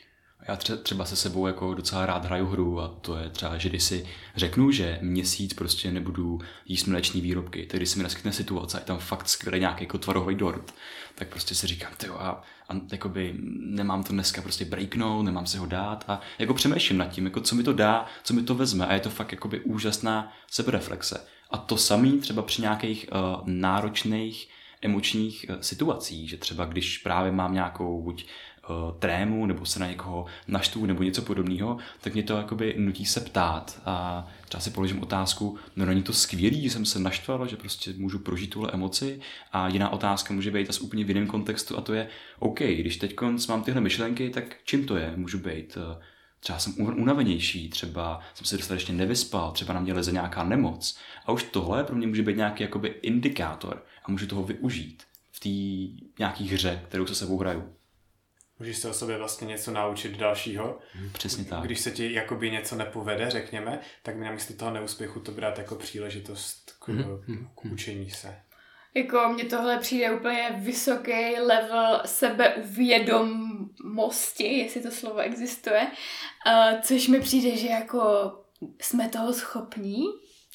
[0.48, 3.82] Já třeba se sebou jako docela rád hraju hru a to je třeba, že když
[3.82, 8.80] si řeknu, že měsíc prostě nebudu jíst mléční výrobky, tedy si mi naskytne situace a
[8.80, 10.74] je tam fakt skvělý nějaký jako tvarohový dort,
[11.14, 15.58] tak prostě si říkám, ty a, a jakoby nemám to dneska prostě breaknout, nemám se
[15.58, 18.54] ho dát a jako přemýšlím nad tím, jako co mi to dá, co mi to
[18.54, 21.33] vezme a je to fakt jakoby úžasná sebereflexe.
[21.54, 24.48] A to samý třeba při nějakých uh, náročných
[24.82, 28.26] emočních uh, situacích, že třeba když právě mám nějakou buď
[28.68, 33.06] uh, trému nebo se na někoho naštvu nebo něco podobného, tak mě to jakoby nutí
[33.06, 37.48] se ptát a třeba si položím otázku, no není to skvělý, že jsem se naštval,
[37.48, 39.20] že prostě můžu prožít tuhle emoci
[39.52, 42.96] a jiná otázka může být zase úplně v jiném kontextu a to je, OK, když
[42.96, 43.14] teď
[43.48, 45.12] mám tyhle myšlenky, tak čím to je?
[45.16, 46.02] Můžu být uh,
[46.44, 50.98] třeba jsem unavenější, třeba jsem se dostatečně nevyspal, třeba na mě leze nějaká nemoc.
[51.26, 55.40] A už tohle pro mě může být nějaký jakoby indikátor a můžu toho využít v
[55.40, 55.48] té
[56.18, 57.74] nějaký hře, kterou se sebou hraju.
[58.58, 60.78] Můžeš se o sobě vlastně něco naučit dalšího.
[60.92, 61.62] Hmm, přesně tak.
[61.62, 65.74] Když se ti jakoby něco nepovede, řekněme, tak mi namísto toho neúspěchu to brát jako
[65.74, 67.48] příležitost k, mm-hmm.
[67.54, 68.36] k učení se.
[68.96, 75.86] Jako mně tohle přijde úplně vysoký level sebeuvědomosti, jestli to slovo existuje,
[76.46, 78.32] uh, což mi přijde, že jako
[78.80, 80.04] jsme toho schopní,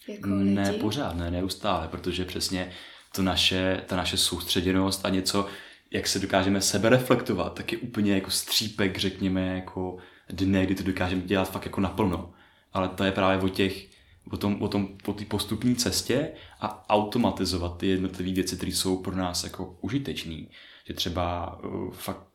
[0.08, 0.82] jako Ne, lidi.
[0.82, 2.72] pořád, ne, neustále, protože přesně
[3.16, 5.48] to naše, ta naše soustředěnost a něco,
[5.92, 9.98] jak se dokážeme sebe reflektovat, tak je úplně jako střípek, řekněme, jako
[10.30, 12.34] dne, kdy to dokážeme dělat fakt jako naplno.
[12.74, 13.99] Ale to je právě o těch,
[14.32, 18.98] o tom, o tom po té postupní cestě a automatizovat ty jednotlivé věci, které jsou
[18.98, 20.46] pro nás jako užitečné.
[20.86, 22.30] Že třeba uh, fakt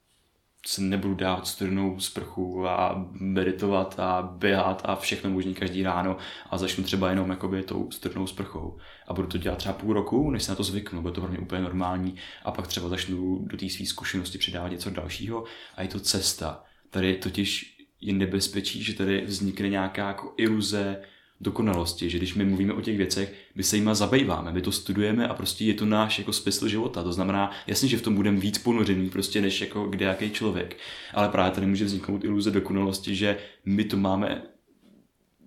[0.67, 6.17] se nebudu dávat studenou sprchu a meditovat a běhat a všechno možný každý ráno
[6.51, 8.79] a začnu třeba jenom jakoby tou studenou sprchou.
[9.09, 11.31] A budu to dělat třeba půl roku, než se na to zvyknu, bude to pro
[11.31, 15.45] mě úplně normální a pak třeba začnu do té své zkušenosti přidávat něco dalšího
[15.77, 16.65] a je to cesta.
[16.91, 21.03] Tady totiž je nebezpečí, že tady vznikne nějaká jako iluze
[21.45, 25.29] dokonalosti, že když my mluvíme o těch věcech, my se jima zabýváme, my to studujeme
[25.29, 27.03] a prostě je to náš jako smysl života.
[27.03, 30.77] To znamená, jasně, že v tom budeme víc ponořený prostě než jako kde jaký člověk.
[31.15, 34.43] Ale právě tady může vzniknout iluze dokonalosti, že my to máme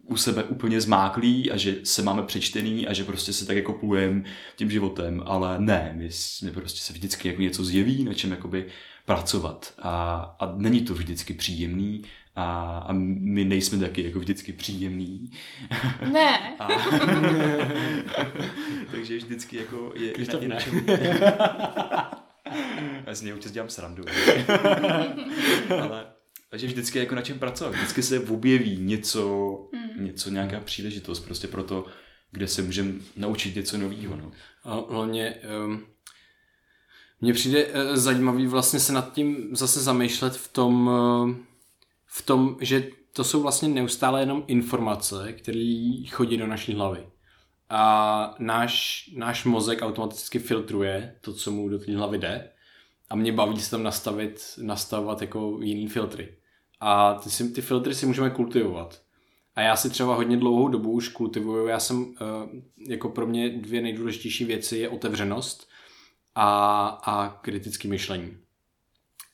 [0.07, 3.73] u sebe úplně zmáklý a že se máme přečtený a že prostě se tak jako
[3.73, 4.23] plujem
[4.55, 6.09] tím životem, ale ne, my,
[6.43, 8.65] my prostě se vždycky jako něco zjeví, na čem jakoby
[9.05, 12.01] pracovat a, a není to vždycky příjemný
[12.37, 15.31] a, a my nejsme taky jako vždycky příjemný.
[16.11, 16.55] Ne.
[16.59, 16.67] A,
[18.91, 20.57] takže vždycky jako je Když to na, i na.
[23.07, 24.03] Já si něj občas dělám srandu.
[25.81, 26.05] Ale
[26.49, 27.73] takže vždycky je jako na čem pracovat.
[27.73, 30.05] Vždycky se objeví něco, Hmm.
[30.05, 31.85] něco nějaká příležitost prostě pro to,
[32.31, 34.15] kde se můžeme naučit něco nového.
[34.15, 34.31] No.
[34.63, 35.35] A hlavně
[35.65, 35.85] um,
[37.21, 41.35] mně přijde uh, zajímavý vlastně se nad tím zase zamýšlet v tom, uh,
[42.07, 47.07] v tom, že to jsou vlastně neustále jenom informace, které chodí do naší hlavy.
[47.69, 52.49] A náš, náš mozek automaticky filtruje to, co mu do té hlavy jde.
[53.09, 56.37] A mě baví se tam nastavit, nastavovat jako jiný filtry.
[56.79, 59.01] A ty, si, ty filtry si můžeme kultivovat.
[59.55, 61.67] A já si třeba hodně dlouhou dobu už kultivuju.
[61.67, 65.69] Já jsem, eh, jako pro mě dvě nejdůležitější věci je otevřenost
[66.35, 68.37] a, a kritické myšlení.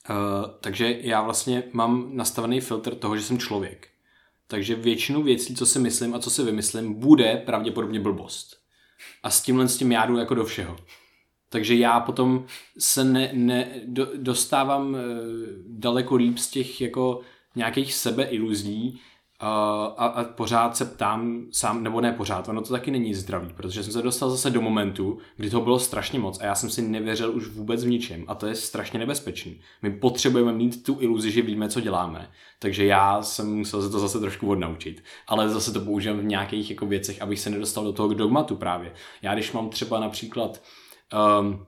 [0.09, 0.13] Eh,
[0.61, 3.87] takže já vlastně mám nastavený filtr toho, že jsem člověk.
[4.47, 8.57] Takže většinu věcí, co si myslím a co si vymyslím, bude pravděpodobně blbost.
[9.23, 10.77] A s tímhle s tím já jdu jako do všeho.
[11.49, 12.45] Takže já potom
[12.79, 14.99] se ne, ne, do, dostávám e,
[15.67, 17.21] daleko líp z těch jako
[17.55, 19.01] nějakých sebeiluzí
[19.45, 23.49] a, a, a pořád se ptám sám, nebo ne pořád, ono to taky není zdravý,
[23.53, 26.69] protože jsem se dostal zase do momentu, kdy toho bylo strašně moc a já jsem
[26.69, 29.59] si nevěřil už vůbec v ničem a to je strašně nebezpečný.
[29.81, 33.99] My potřebujeme mít tu iluzi, že víme, co děláme, takže já jsem musel se to
[33.99, 37.93] zase trošku odnaučit, ale zase to používám v nějakých jako věcech, abych se nedostal do
[37.93, 38.93] toho dogmatu právě.
[39.21, 40.61] Já když mám třeba například
[41.41, 41.65] um,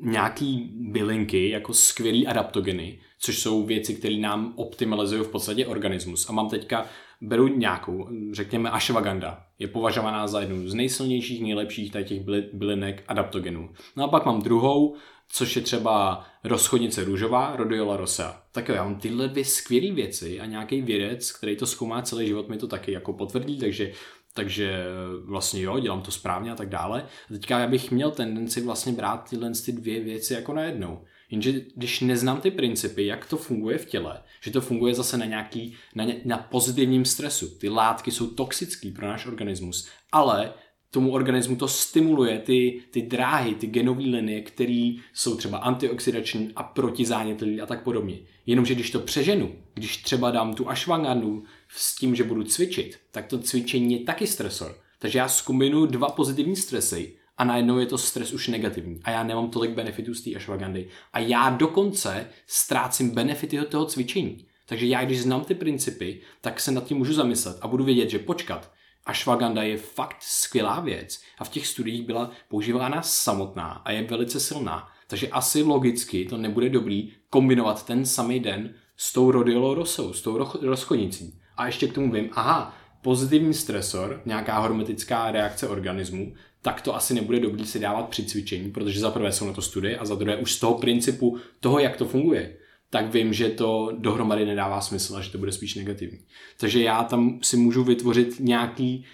[0.00, 6.28] nějaký bylinky jako skvělý adaptogeny, což jsou věci, které nám optimalizují v podstatě organismus.
[6.28, 6.86] A mám teďka,
[7.20, 13.70] beru nějakou, řekněme ashwagandha, je považovaná za jednu z nejsilnějších, nejlepších těch byli- bylinek adaptogenů.
[13.96, 14.96] No a pak mám druhou,
[15.28, 18.42] což je třeba rozchodnice růžová, rhodiola rosea.
[18.52, 22.26] Tak jo, já mám tyhle dvě skvělé věci a nějaký vědec, který to zkoumá celý
[22.26, 23.92] život, mi to taky jako potvrdí, takže
[24.36, 24.84] takže
[25.24, 27.02] vlastně jo, dělám to správně a tak dále.
[27.02, 31.04] A teďka já bych měl tendenci vlastně brát tyhle ty dvě věci jako najednou.
[31.34, 35.24] Jenže když neznám ty principy, jak to funguje v těle, že to funguje zase na
[35.24, 37.48] nějaký, na, ně, na pozitivním stresu.
[37.58, 40.52] Ty látky jsou toxické pro náš organismus, ale
[40.90, 46.62] tomu organismu to stimuluje ty, ty dráhy, ty genové linie, které jsou třeba antioxidační a
[46.62, 48.18] protizánětlivé a tak podobně.
[48.46, 53.26] Jenomže když to přeženu, když třeba dám tu ashwagandhu s tím, že budu cvičit, tak
[53.26, 54.76] to cvičení je taky stresor.
[54.98, 59.22] Takže já zkombinuju dva pozitivní stresy a najednou je to stres už negativní a já
[59.22, 64.46] nemám tolik benefitů z té ashwagandy a já dokonce ztrácím benefity od toho cvičení.
[64.66, 68.10] Takže já, když znám ty principy, tak se nad tím můžu zamyslet a budu vědět,
[68.10, 68.72] že počkat,
[69.06, 74.40] ashwagandha je fakt skvělá věc a v těch studiích byla používána samotná a je velice
[74.40, 74.88] silná.
[75.06, 80.22] Takže asi logicky to nebude dobrý kombinovat ten samý den s tou rodiolou rosou, s
[80.22, 81.40] tou ro- rozchodnicí.
[81.56, 87.14] A ještě k tomu vím, aha, pozitivní stresor, nějaká hormetická reakce organismu, tak to asi
[87.14, 90.14] nebude dobrý si dávat při cvičení, protože za prvé jsou na to studie a za
[90.14, 92.56] druhé už z toho principu toho, jak to funguje,
[92.90, 96.18] tak vím, že to dohromady nedává smysl a že to bude spíš negativní.
[96.60, 99.04] Takže já tam si můžu vytvořit nějaký,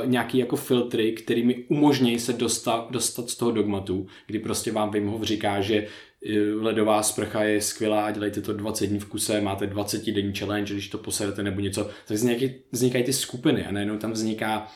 [0.00, 4.72] uh, nějaký jako filtry, který mi umožní se dostat, dostat z toho dogmatu, kdy prostě
[4.72, 5.76] vám Wim Hof říká, že
[6.26, 10.74] eh, ledová sprcha je skvělá, dělejte to 20 dní v kuse, máte 20 denní challenge,
[10.74, 14.68] když to poserete nebo něco, tak vznikají, vznikají ty skupiny a najednou tam vzniká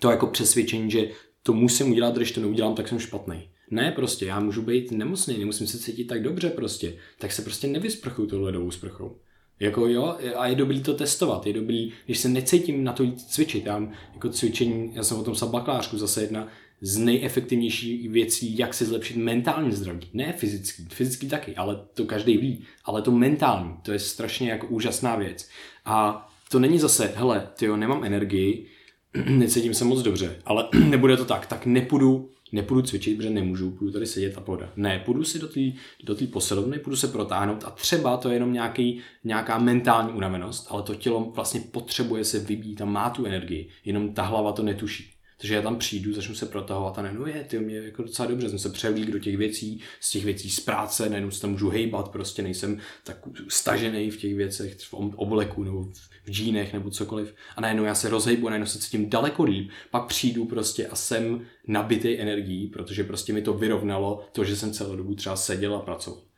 [0.00, 1.08] to jako přesvědčení, že
[1.42, 3.48] to musím udělat, když to neudělám, tak jsem špatný.
[3.70, 6.94] Ne, prostě, já můžu být nemocný, nemusím se cítit tak dobře prostě.
[7.18, 9.16] Tak se prostě nevysprchuju tou ledovou sprchou.
[9.60, 13.66] Jako jo, a je dobrý to testovat, je dobrý, když se necítím na to cvičit,
[13.66, 16.48] já mám jako cvičení, já jsem o tom psal bakalářku, zase jedna
[16.80, 20.08] z nejefektivnějších věcí, jak si zlepšit mentální zdraví.
[20.12, 24.66] Ne fyzický, fyzický taky, ale to každý ví, ale to mentální, to je strašně jako
[24.66, 25.48] úžasná věc.
[25.84, 28.66] A to není zase, hele, ty jo, nemám energii,
[29.26, 33.92] necítím se moc dobře, ale nebude to tak, tak nepůjdu, nepůjdu cvičit, protože nemůžu, půjdu
[33.92, 34.72] tady sedět a pohoda.
[34.76, 35.60] Ne, půjdu si do té
[36.04, 40.82] do posilovny, půjdu se protáhnout a třeba to je jenom nějaký, nějaká mentální unavenost, ale
[40.82, 45.19] to tělo vlastně potřebuje se vybít a má tu energii, jenom ta hlava to netuší.
[45.40, 48.48] Takže já tam přijdu, začnu se protahovat a najednou je, ty mě jako docela dobře,
[48.48, 51.68] jsem se převlík do těch věcí, z těch věcí z práce, najednou se tam můžu
[51.68, 53.16] hejbat, prostě nejsem tak
[53.48, 55.84] stažený v těch věcech, v obleku nebo
[56.24, 57.34] v džínech nebo cokoliv.
[57.56, 61.46] A najednou já se rozhejbu, najednou se cítím daleko líp, pak přijdu prostě a jsem
[61.66, 65.80] nabitý energií, protože prostě mi to vyrovnalo to, že jsem celou dobu třeba seděl a
[65.80, 66.29] pracoval.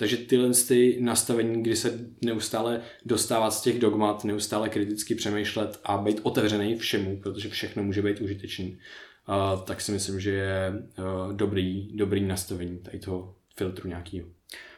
[0.00, 5.98] Takže tyhle ty nastavení, kdy se neustále dostávat z těch dogmat, neustále kriticky přemýšlet a
[5.98, 8.78] být otevřený všemu, protože všechno může být užitečný,
[9.64, 10.72] tak si myslím, že je
[11.32, 14.28] dobrý, dobrý nastavení tady toho filtru nějakého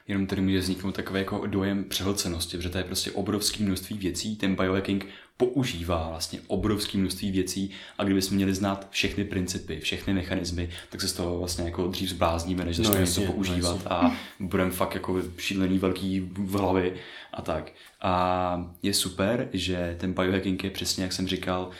[0.08, 4.36] jenom tady může vzniknout takový jako dojem přehlcenosti, protože to je prostě obrovské množství věcí,
[4.36, 5.06] ten biohacking
[5.46, 11.08] používá vlastně obrovské množství věcí a kdybychom měli znát všechny principy, všechny mechanismy, tak se
[11.08, 14.94] z toho vlastně jako dřív zblázníme, než začneme no, něco používat no, a budeme fakt
[14.94, 16.94] jako šílený velký v hlavy
[17.32, 17.72] a tak.
[18.02, 21.70] A je super, že ten biohacking je přesně, jak jsem říkal,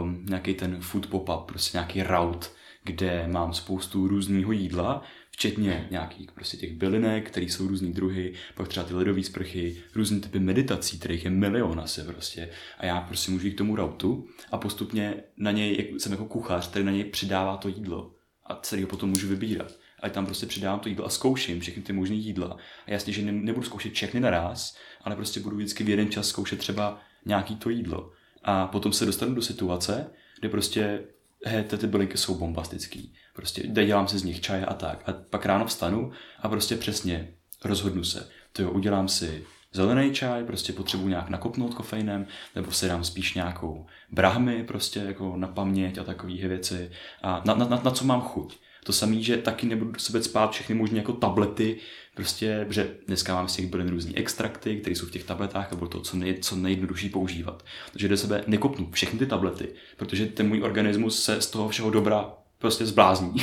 [0.00, 2.46] um, nějaký ten food pop-up, prostě nějaký route,
[2.84, 5.02] kde mám spoustu různého jídla,
[5.42, 10.20] včetně nějakých prostě těch bylinek, které jsou různý druhy, pak třeba ty ledové sprchy, různé
[10.20, 12.48] typy meditací, kterých je milion asi prostě.
[12.78, 16.24] A já prostě můžu jít k tomu rautu a postupně na něj, jak jsem jako
[16.24, 18.14] kuchař, který na něj přidává to jídlo
[18.46, 19.72] a celý ho potom můžu vybírat.
[20.02, 22.56] A tam prostě přidávám to jídlo a zkouším všechny ty možné jídla.
[22.86, 26.58] A jasně, že nebudu zkoušet všechny naraz, ale prostě budu vždycky v jeden čas zkoušet
[26.58, 28.12] třeba nějaký to jídlo.
[28.44, 31.04] A potom se dostanu do situace, kde prostě
[31.44, 33.14] he, ty bylinky jsou bombastický.
[33.34, 35.08] Prostě dělám si z nich čaj a tak.
[35.08, 37.34] A pak ráno vstanu a prostě přesně
[37.64, 38.28] rozhodnu se.
[38.52, 43.34] To jo, udělám si zelený čaj, prostě potřebuji nějak nakopnout kofeinem, nebo si dám spíš
[43.34, 46.90] nějakou brahmy prostě jako na paměť a takové věci.
[47.22, 48.58] A na, na, na, na co mám chuť.
[48.84, 51.78] To samé, že taky nebudu do sebe spát všechny možné jako tablety,
[52.14, 55.76] prostě, že dneska mám z těch bylin různý extrakty, které jsou v těch tabletách a
[55.76, 57.64] bylo to co, nej, co nejjednodušší používat.
[57.92, 61.90] Takže do sebe nekopnu všechny ty tablety, protože ten můj organismus se z toho všeho
[61.90, 63.34] dobra prostě zblázní.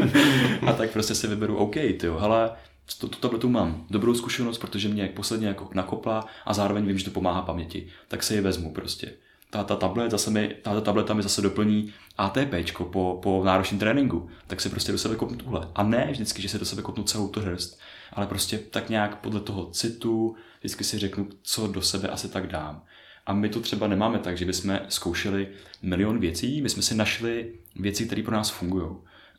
[0.66, 2.50] a tak prostě si vyberu, OK, ty jo, hele,
[2.98, 7.04] tu, tu tabletu mám dobrou zkušenost, protože mě posledně jako nakopla a zároveň vím, že
[7.04, 7.88] to pomáhá paměti.
[8.08, 9.12] Tak se ji vezmu prostě.
[9.50, 14.30] Ta, ta tablet zase mi, ta tableta mi zase doplní ATP po, po náročném tréninku.
[14.46, 15.68] Tak si prostě do sebe kopnu tuhle.
[15.74, 17.80] A ne vždycky, že se do sebe kopnu celou tu hrst,
[18.12, 22.46] ale prostě tak nějak podle toho citu vždycky si řeknu, co do sebe asi tak
[22.46, 22.84] dám.
[23.26, 25.48] A my to třeba nemáme tak, že bychom zkoušeli
[25.82, 28.90] milion věcí, my jsme si našli věci, které pro nás fungují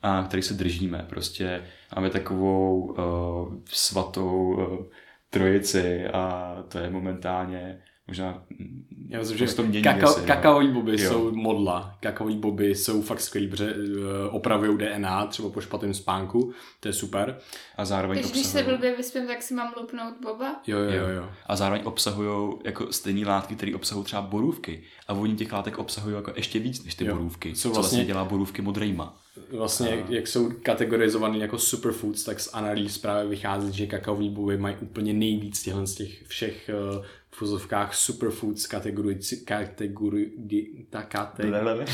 [0.01, 1.05] a které se držíme.
[1.09, 1.63] Prostě
[1.95, 4.85] máme takovou uh, svatou uh,
[5.29, 8.43] trojici a to je momentálně možná
[9.11, 11.09] já myslím, že to mění kakao, věci, kakaový boby jo.
[11.09, 11.97] jsou modla.
[11.99, 16.53] Kakaový boby jsou fakt skvělý, protože uh, opravují DNA třeba po špatném spánku.
[16.79, 17.37] To je super.
[17.77, 18.43] A zároveň Takže obsahují...
[18.43, 20.61] když se blbě vyspím, tak si mám lupnout boba?
[20.67, 21.07] Jo, jo, jo.
[21.07, 21.29] jo.
[21.45, 24.83] A zároveň obsahují jako stejné látky, které obsahují třeba borůvky.
[25.07, 27.15] A oni těch látek obsahují jako ještě víc než ty jo.
[27.15, 27.53] borůvky.
[27.55, 29.17] Co vlastně, co vlastně dělá borůvky modrejma.
[29.51, 29.95] Vlastně, a...
[29.95, 34.75] jak, jak jsou kategorizovaný jako superfoods, tak z analýz právě vychází, že kakaový boby mají
[34.81, 41.85] úplně nejvíc těchto z těch všech uh, v fuzovkách superfoods kategorii, kategorii, ta kategorie,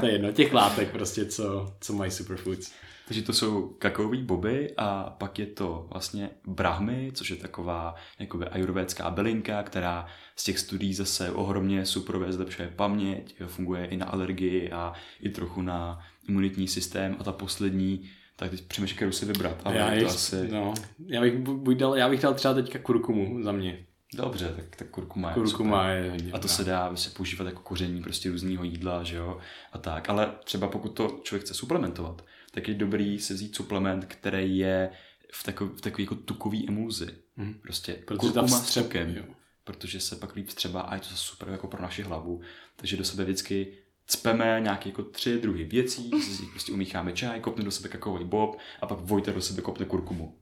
[0.00, 2.72] to je jedno, těch látek prostě, co, co mají superfoods.
[3.08, 8.44] Takže to jsou kakaový boby a pak je to vlastně brahmy, což je taková jakoby
[8.44, 14.70] ajurvédská bylinka, která z těch studií zase ohromně superové zlepšuje paměť, funguje i na alergii
[14.70, 19.60] a i trochu na imunitní systém a ta poslední tak teď přemýšlím, kterou si vybrat.
[19.64, 20.48] Ale já, to jest, asi...
[20.52, 20.74] no,
[21.06, 23.86] já, bych, buď dal, já bych dal třeba teďka kurkumu za mě.
[24.14, 28.02] Dobře, tak, tak kurkuma je Kurkuma je A to se dá se používat jako koření
[28.02, 29.38] prostě různého jídla, že jo,
[29.72, 30.10] a tak.
[30.10, 34.90] Ale třeba pokud to člověk chce suplementovat, tak je dobrý se vzít suplement, který je
[35.32, 37.08] v, takov, v takový jako tukový emulzi.
[37.36, 37.54] Hmm.
[37.54, 39.24] Prostě Protože kurkuma s tukem, jo.
[39.64, 42.40] Protože se pak líp třeba a je to super jako pro naši hlavu.
[42.76, 43.78] Takže do sebe vždycky
[44.08, 46.10] cpeme nějaké jako tři druhy věcí,
[46.50, 50.34] prostě umícháme čaj, kopne do sebe kakaový bob a pak Vojta do sebe kopne kurkumu.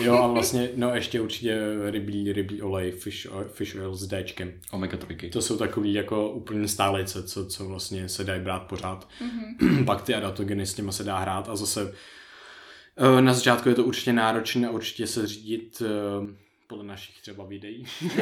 [0.00, 4.52] Jo a vlastně, no ještě určitě rybí, rybí olej, fish oil, fish oil s Dčkem.
[4.70, 5.30] Omega 3.
[5.30, 9.08] To jsou takový jako úplně stálice, co, co vlastně se dají brát pořád.
[9.20, 9.84] Mm-hmm.
[9.84, 11.94] pak ty adaptogeny s těma se dá hrát a zase
[12.96, 16.43] eh, na začátku je to určitě náročné a určitě se řídit eh,
[16.74, 17.84] podle našich třeba videí.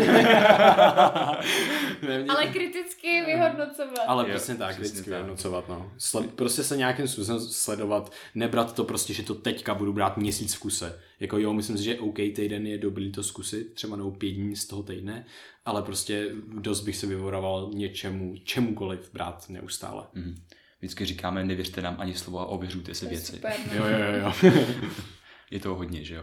[2.28, 3.98] Ale kriticky vyhodnocovat.
[4.06, 5.06] Ale přesně tak, kriticky tak.
[5.08, 5.68] vyhodnocovat.
[5.68, 5.92] No.
[5.98, 10.54] Sled, prostě se nějakým způsobem sledovat, nebrat to prostě, že to teďka budu brát měsíc
[10.54, 11.00] v kuse.
[11.20, 14.56] Jako jo, myslím si, že OK, týden je dobrý to zkusit, třeba nebo pět dní
[14.56, 15.26] z toho týdne,
[15.64, 16.30] ale prostě
[16.60, 20.02] dost bych se vyvoroval něčemu, čemukoliv brát neustále.
[20.16, 20.34] Mm-hmm.
[20.78, 23.32] Vždycky říkáme, nevěřte nám ani slovo a ověřujte si věci.
[23.32, 23.88] Super, no.
[23.88, 24.52] Jo, jo, jo.
[25.52, 26.22] je toho hodně, že jo?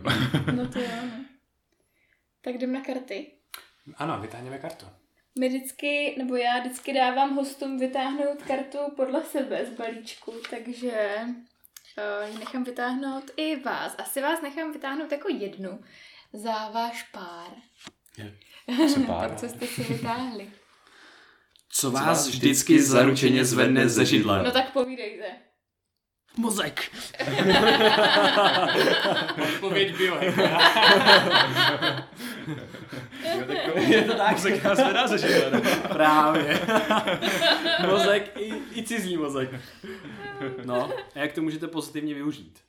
[0.55, 1.28] no to jo, no.
[2.41, 3.31] Tak jdem na karty.
[3.95, 4.85] Ano, vytáhneme kartu.
[5.39, 12.39] My vždycky, nebo já vždycky dávám hostům vytáhnout kartu podle sebe z balíčku, takže uh,
[12.39, 13.95] nechám vytáhnout i vás.
[13.97, 15.81] Asi vás nechám vytáhnout jako jednu
[16.33, 17.47] za váš pár.
[18.17, 18.37] Je.
[18.93, 19.29] Co pár?
[19.29, 20.51] tak co jste si vytáhli?
[21.69, 24.43] Co vás vždycky zaručeně zvedne ze židle?
[24.43, 25.25] No tak povídejte.
[26.37, 26.91] Mozek.
[29.53, 29.95] Odpověď
[33.87, 34.31] Je to tak.
[34.31, 35.61] Mozek nás vedá ze židle.
[35.87, 36.59] Právě.
[37.87, 39.49] mozek i, i cizí mozek.
[40.65, 42.59] No, a jak to můžete pozitivně využít?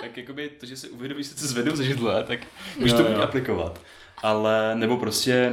[0.00, 2.40] Tak jakoby to, že si uvědomíš, že se zvednou ze židle, tak
[2.76, 3.80] můžeš to Jo, buď aplikovat.
[4.22, 5.52] Ale, nebo prostě,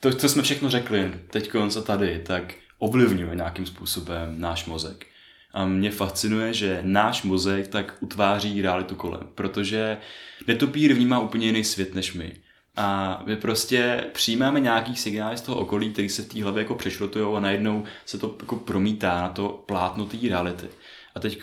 [0.00, 5.06] to, co jsme všechno řekli teď a tady, tak ovlivňuje nějakým způsobem náš mozek.
[5.52, 9.98] A mě fascinuje, že náš mozek tak utváří realitu kolem, protože
[10.46, 12.32] netopír vnímá úplně jiný svět než my.
[12.76, 16.74] A my prostě přijímáme nějaký signály z toho okolí, který se v té hlavě jako
[16.74, 20.66] přešrotujou a najednou se to jako promítá na to plátno té reality.
[21.14, 21.42] A teď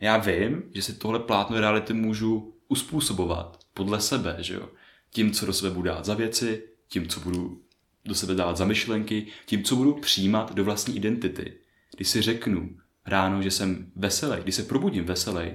[0.00, 4.68] já vím, že si tohle plátno reality můžu uspůsobovat podle sebe, že jo.
[5.10, 7.60] Tím, co do sebe budu dát za věci, tím, co budu
[8.04, 11.52] do sebe dávat za myšlenky, tím, co budu přijímat do vlastní identity.
[11.96, 15.50] Když si řeknu ráno, že jsem veselý, když se probudím veselý,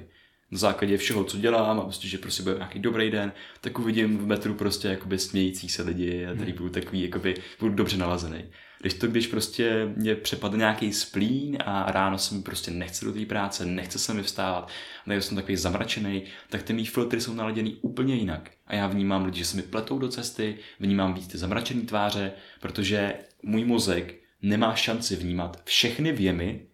[0.51, 3.31] na základě všeho, co dělám a prostě, že prostě bude nějaký dobrý den,
[3.61, 7.75] tak uvidím v metru prostě jakoby smějící se lidi a tady budu takový, jakoby, budu
[7.75, 8.43] dobře nalazený.
[8.81, 13.13] Když to, když prostě mě přepadne nějaký splín a ráno se mi prostě nechce do
[13.13, 14.69] té práce, nechce se mi vstávat,
[15.05, 18.51] nebo jsem takový zamračený, tak ty mý filtry jsou naladěný úplně jinak.
[18.67, 22.31] A já vnímám lidi, že se mi pletou do cesty, vnímám víc ty zamračené tváře,
[22.59, 26.68] protože můj mozek nemá šanci vnímat všechny věmy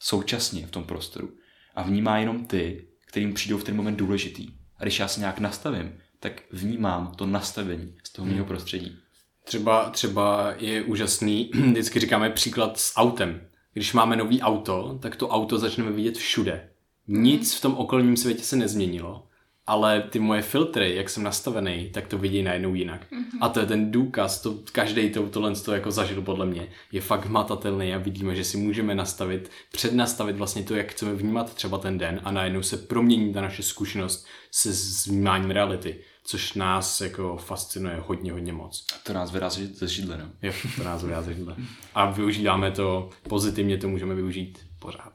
[0.00, 1.30] současně v tom prostoru.
[1.74, 4.48] A vnímá jenom ty, kterým přijdou v ten moment důležitý.
[4.76, 8.96] A když já se nějak nastavím, tak vnímám to nastavení z toho mého prostředí.
[9.44, 13.40] Třeba, třeba je úžasný, vždycky říkáme příklad s autem.
[13.72, 16.70] Když máme nový auto, tak to auto začneme vidět všude.
[17.08, 19.26] Nic v tom okolním světě se nezměnilo,
[19.70, 23.06] ale ty moje filtry, jak jsem nastavený, tak to vidí najednou jinak.
[23.40, 27.00] A to je ten důkaz, to každý to, tohle to jako zažil podle mě, je
[27.00, 31.78] fakt hmatatelný a vidíme, že si můžeme nastavit, přednastavit vlastně to, jak chceme vnímat třeba
[31.78, 37.00] ten den a najednou se promění ta naše zkušenost se s vnímáním reality, což nás
[37.00, 38.86] jako fascinuje hodně, hodně moc.
[38.94, 40.30] A to nás vedá ze ze židle, no.
[40.42, 41.46] Jo, to nás vyjádří
[41.94, 45.12] A využíváme to, pozitivně to můžeme využít pořád.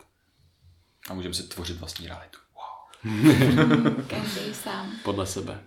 [1.10, 2.45] A můžeme si tvořit vlastní realitu.
[4.08, 4.92] Každý sám.
[5.04, 5.60] Podle sebe.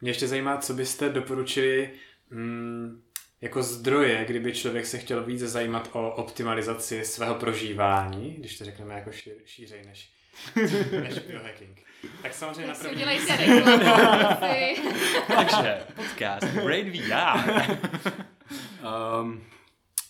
[0.00, 1.90] Mě ještě zajímá, co byste doporučili
[2.30, 3.02] mm,
[3.40, 8.94] jako zdroje, kdyby člověk se chtěl víc zajímat o optimalizaci svého prožívání, když to řekneme
[8.94, 10.10] jako šíř, šířej než,
[11.02, 11.80] než biohacking.
[12.22, 13.82] Tak samozřejmě na první reklamu.
[14.52, 14.82] si.
[15.36, 17.78] Takže podcast Brain VR.
[19.20, 19.42] Um,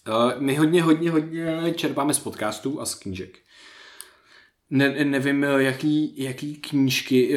[0.09, 3.39] uh, my hodně, hodně, hodně čerpáme z podcastů a z knížek.
[4.73, 7.37] Ne, nevím, jaký, jaký knížky,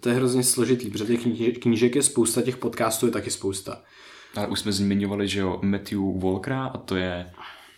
[0.00, 3.82] to je hrozně složitý, protože těch knížek, je spousta, těch podcastů je taky spousta.
[4.36, 7.30] Ale už jsme zmiňovali, že jo, Matthew Walkera a to je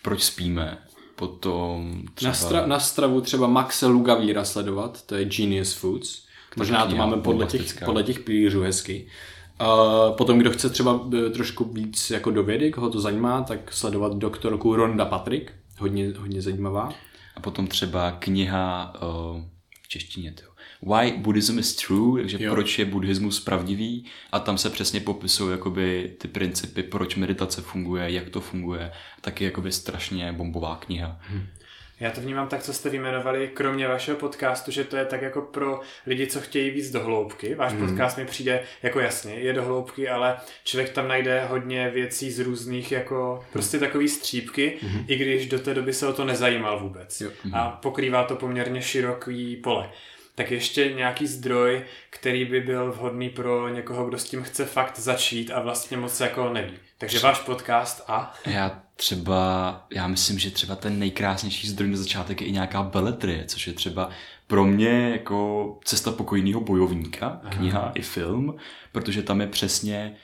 [0.07, 0.77] Proč spíme.
[1.15, 2.29] Potom třeba...
[2.29, 6.25] Na, stra, na stravu třeba Maxe Lugavíra sledovat, to je Genius Foods.
[6.55, 9.07] Možná to máme podle těch, podle těch pilířů hezky.
[9.61, 13.73] Uh, potom, kdo chce třeba eh, trošku víc jako do vědy, koho to zajímá, tak
[13.73, 16.93] sledovat doktorku Ronda Patrick, hodně, hodně zajímavá.
[17.37, 19.41] A potom třeba kniha uh,
[19.81, 20.43] v češtině, to.
[20.81, 22.53] Why Buddhism is True, takže Jo.
[22.53, 28.11] proč je buddhismus pravdivý a tam se přesně popisují jakoby ty principy, proč meditace funguje,
[28.11, 28.91] jak to funguje.
[29.21, 31.19] Taky jakoby strašně bombová kniha.
[31.99, 35.41] Já to vnímám tak, co jste vyjmenovali, kromě vašeho podcastu, že to je tak jako
[35.41, 37.55] pro lidi, co chtějí víc do hloubky.
[37.55, 37.87] Váš Mhm.
[37.87, 42.39] podcast mi přijde jako jasně, je do hloubky, ale člověk tam najde hodně věcí z
[42.39, 44.77] různých jako prostě takový střípky,
[45.07, 47.21] i když do té doby se o to nezajímal vůbec.
[47.21, 47.29] Jo.
[47.53, 49.89] A pokrývá to poměrně široký pole.
[50.35, 54.99] Tak ještě nějaký zdroj, který by byl vhodný pro někoho, kdo s tím chce fakt
[54.99, 56.77] začít a vlastně moc jako neví.
[56.97, 58.33] Takže váš podcast a...
[58.45, 63.45] Já třeba, já myslím, že třeba ten nejkrásnější zdroj na začátek je i nějaká beletrie,
[63.45, 64.09] což je třeba
[64.47, 68.55] pro mě jako cesta pokojného bojovníka, kniha i film,
[68.91, 70.15] protože tam je přesně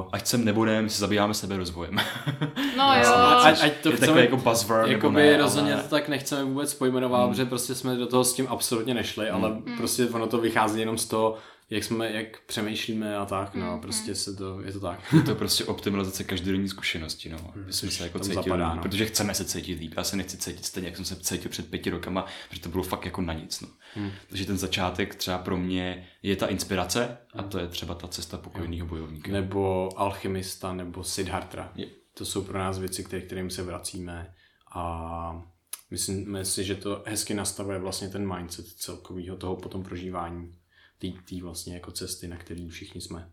[0.00, 1.96] Uh, ať sem nebudeme, my se zabýváme sebe rozvojem.
[2.76, 3.14] No jo.
[3.14, 6.44] Ať, ať to je chceme, jako buzzword, nebo Jakoby ne, rozhodně ale- to tak nechceme
[6.44, 7.30] vůbec pojmenovat, Hmm.
[7.30, 10.98] protože prostě jsme do toho s tím absolutně nešli, ale prostě ono to vychází jenom
[10.98, 11.36] z toho,
[11.70, 15.12] jak jsme, jak přemýšlíme a tak, no, prostě se to, je to tak.
[15.12, 17.52] Je to prostě optimalizace každodenní zkušenosti, no.
[17.66, 18.82] My jsme se jako cítili, zapadá, no.
[18.82, 19.94] protože chceme se cítit líp.
[19.96, 22.82] Já se nechci cítit stejně, jak jsem se cítil před pěti rokama, protože to bylo
[22.82, 23.68] fakt jako na nic, no.
[23.94, 24.10] Hmm.
[24.28, 28.38] Takže ten začátek třeba pro mě je ta inspirace a to je třeba ta cesta
[28.38, 29.32] pokojného bojovníka.
[29.32, 31.72] Nebo alchymista, nebo Siddhartha.
[31.74, 31.86] Je.
[32.14, 34.34] To jsou pro nás věci, které, kterým se vracíme
[34.74, 35.42] a
[35.90, 40.59] myslíme si, že to hezky nastavuje vlastně ten mindset celkového toho potom prožívání
[41.08, 43.30] té vlastně jako cesty, na který všichni jsme.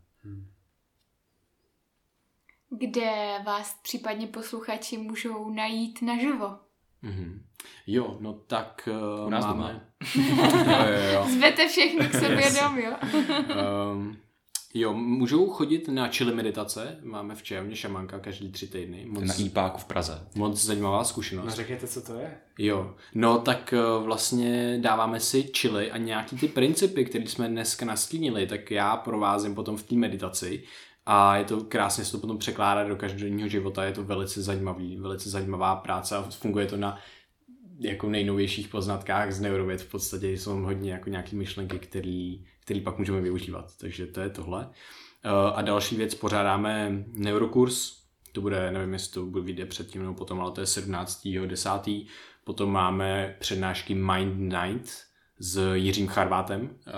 [2.70, 6.60] Kde vás případně posluchači můžou najít naživo?
[7.02, 7.46] Mhm.
[7.88, 8.90] Jo, no tak
[9.20, 9.88] uh, U nás máme...
[10.16, 10.24] jo,
[10.88, 11.26] jo, jo.
[11.30, 12.60] Zvete všechny k sobě Yes.
[12.60, 12.94] dom, jo?
[13.94, 14.18] Um,
[14.80, 16.98] jo, můžou chodit na chili meditace.
[17.04, 19.06] Máme v Čejovně šamanka každý tři týdny.
[19.12, 20.28] Na Moc, IPáku v Praze.
[20.36, 21.54] moc zajímavá No zkušenost.
[21.56, 22.38] řekněte, co to je.
[22.58, 27.86] Jo, no tak eh, vlastně dáváme si chili a nějaký ty principy, které jsme dneska
[27.86, 30.64] nastínili, tak já provázím potom v té meditaci
[31.06, 34.98] a je to krásně se to potom překládá do každodenního života, je to velice zajímavý,
[34.98, 36.98] velice zajímavá práce a funguje to na
[37.80, 42.98] jako nejnovějších poznatkách z neurověd v podstatě jsou hodně jako nějaké myšlenky, který, který pak
[42.98, 44.70] můžeme využívat, takže to je tohle.
[45.24, 47.98] Eh, A další věc, pořádáme neurokurs,
[48.32, 52.08] to bude, nevím, jestli to bude vyjde předtím nebo potom, ale to je 17.10.
[52.44, 54.92] Potom máme přednášky Mind Night
[55.40, 56.70] s Jiřím Charvátem.
[56.88, 56.92] Eh,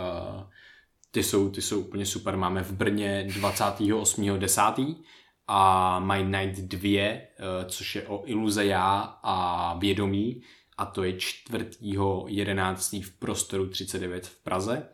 [1.12, 2.38] Ty jsou, ty jsou úplně super.
[2.38, 5.04] Máme v Brně 28.10.
[5.48, 7.30] a Mind Night 2, eh,
[7.68, 10.42] což je o iluze já a vědomí.
[10.78, 13.04] A to je 4.11.
[13.04, 14.90] v prostoru 39 v Praze.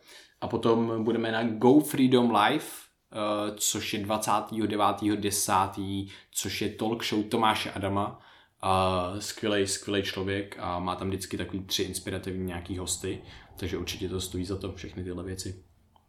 [0.45, 3.17] A potom budeme na Go Freedom Live, eh,
[3.57, 8.19] což je 29.10., což je talk show Tomáše Adama.
[8.61, 13.21] A skvělej, skvělej člověk a má tam vždycky takový tři inspirativní nějaký hosty,
[13.55, 15.63] takže určitě to stojí za to všechny tyhle věci.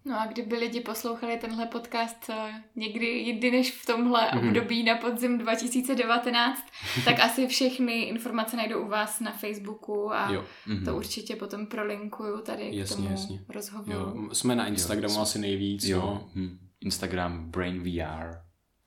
[0.07, 4.49] No a kdyby lidi poslouchali tenhle podcast eh, někdy jindy než v tomhle Mhm.
[4.49, 6.63] období na podzim 2019,
[7.05, 10.85] tak asi všechny informace najdou u vás na Facebooku a Jo, Mhm.
[10.85, 13.45] to určitě potom prolinkuju tady Jasně, k tomu jasně.
[13.49, 13.93] rozhovoru.
[13.99, 14.29] jo.
[14.35, 15.21] Jsme na Instagramu Jo.
[15.21, 16.01] asi nejvíc, Jo.
[16.01, 16.31] no.
[16.35, 16.59] Hm.
[16.81, 18.37] Instagram Brain VR.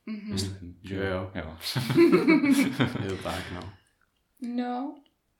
[0.06, 0.32] Mhm.
[0.34, 1.32] Myslím, že Jo, jo.
[1.36, 1.58] jo.
[3.04, 3.70] Je to tak, no.
[4.42, 4.96] No,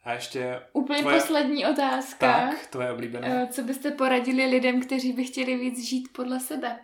[0.10, 2.50] A ještě úplně Tvoje- poslední otázka.
[2.50, 3.28] tak, to je oblíbené.
[3.44, 6.80] Eh, Co byste poradili lidem, kteří by chtěli víc žít podle sebe?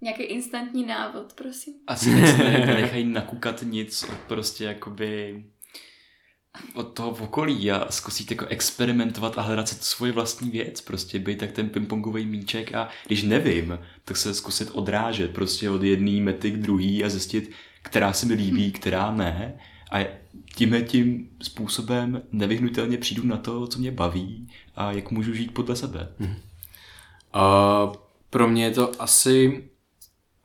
[0.00, 1.74] Nějaký instantní návod, prosím.
[1.86, 5.44] Asi se nenechají nakukat nic od prostě jakoby
[6.74, 10.80] od toho v okolí a zkusit jako experimentovat a hledat si tu svoji vlastní věc,
[10.80, 15.82] prostě být tak ten pingpongový míček a když nevím, tak se zkusit odrážet prostě od
[15.82, 17.50] jedné mety k druhý a zjistit,
[17.82, 19.58] která se mi líbí, která ne
[19.90, 20.06] a
[20.54, 25.76] tímhle tím způsobem nevyhnutelně přijdu na to, co mě baví a jak můžu žít podle
[25.76, 26.08] sebe.
[26.18, 27.94] Uh,
[28.30, 29.68] pro mě je to asi,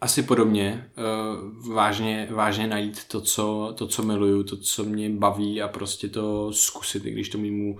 [0.02, 0.90] asi podobně.
[0.98, 6.08] Uh, vážně, vážně najít to co, to, co miluju, to, co mě baví a prostě
[6.08, 7.80] to zkusit, i když to mýmu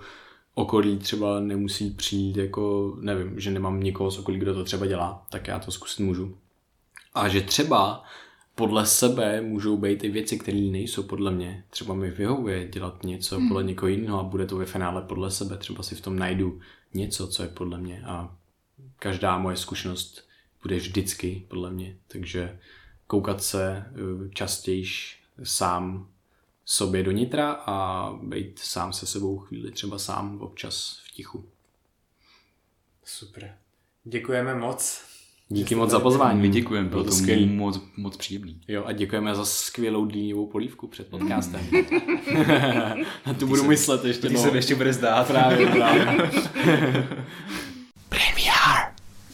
[0.54, 5.26] okolí třeba nemusí přijít jako, nevím, že nemám nikoho z okolí, kdo to třeba dělá,
[5.30, 6.36] tak já to zkusit můžu.
[7.14, 8.04] A že třeba
[8.54, 11.64] podle sebe můžou být i věci, které nejsou podle mě.
[11.70, 13.48] Třeba mi vyhovuje dělat něco hmm.
[13.48, 15.56] podle někoho jiného a bude to ve finále podle sebe.
[15.56, 16.60] Třeba si v tom najdu
[16.94, 18.36] něco, co je podle mě a
[18.98, 20.28] každá moje zkušenost
[20.62, 21.96] bude vždycky podle mě.
[22.08, 22.58] Takže
[23.06, 26.08] koukat se eh, častějiš sám
[26.64, 31.48] sobě do nitra a být sám se sebou chvíli, třeba sám občas v tichu.
[33.04, 33.58] Super.
[34.04, 35.13] Děkujeme moc.
[35.54, 36.40] Díky moc za pozvání.
[36.40, 37.46] My děkujeme, bylo Bylo to skvělý.
[37.46, 38.60] moc, moc příjemný.
[38.68, 41.60] Jo, a děkujeme za skvělou dýňovou polívku před podcastem.
[43.26, 44.28] Na tu budu myslet ještě.
[44.30, 44.40] No.
[44.40, 45.26] se ještě bude zdát.
[45.26, 46.30] Právě, právě.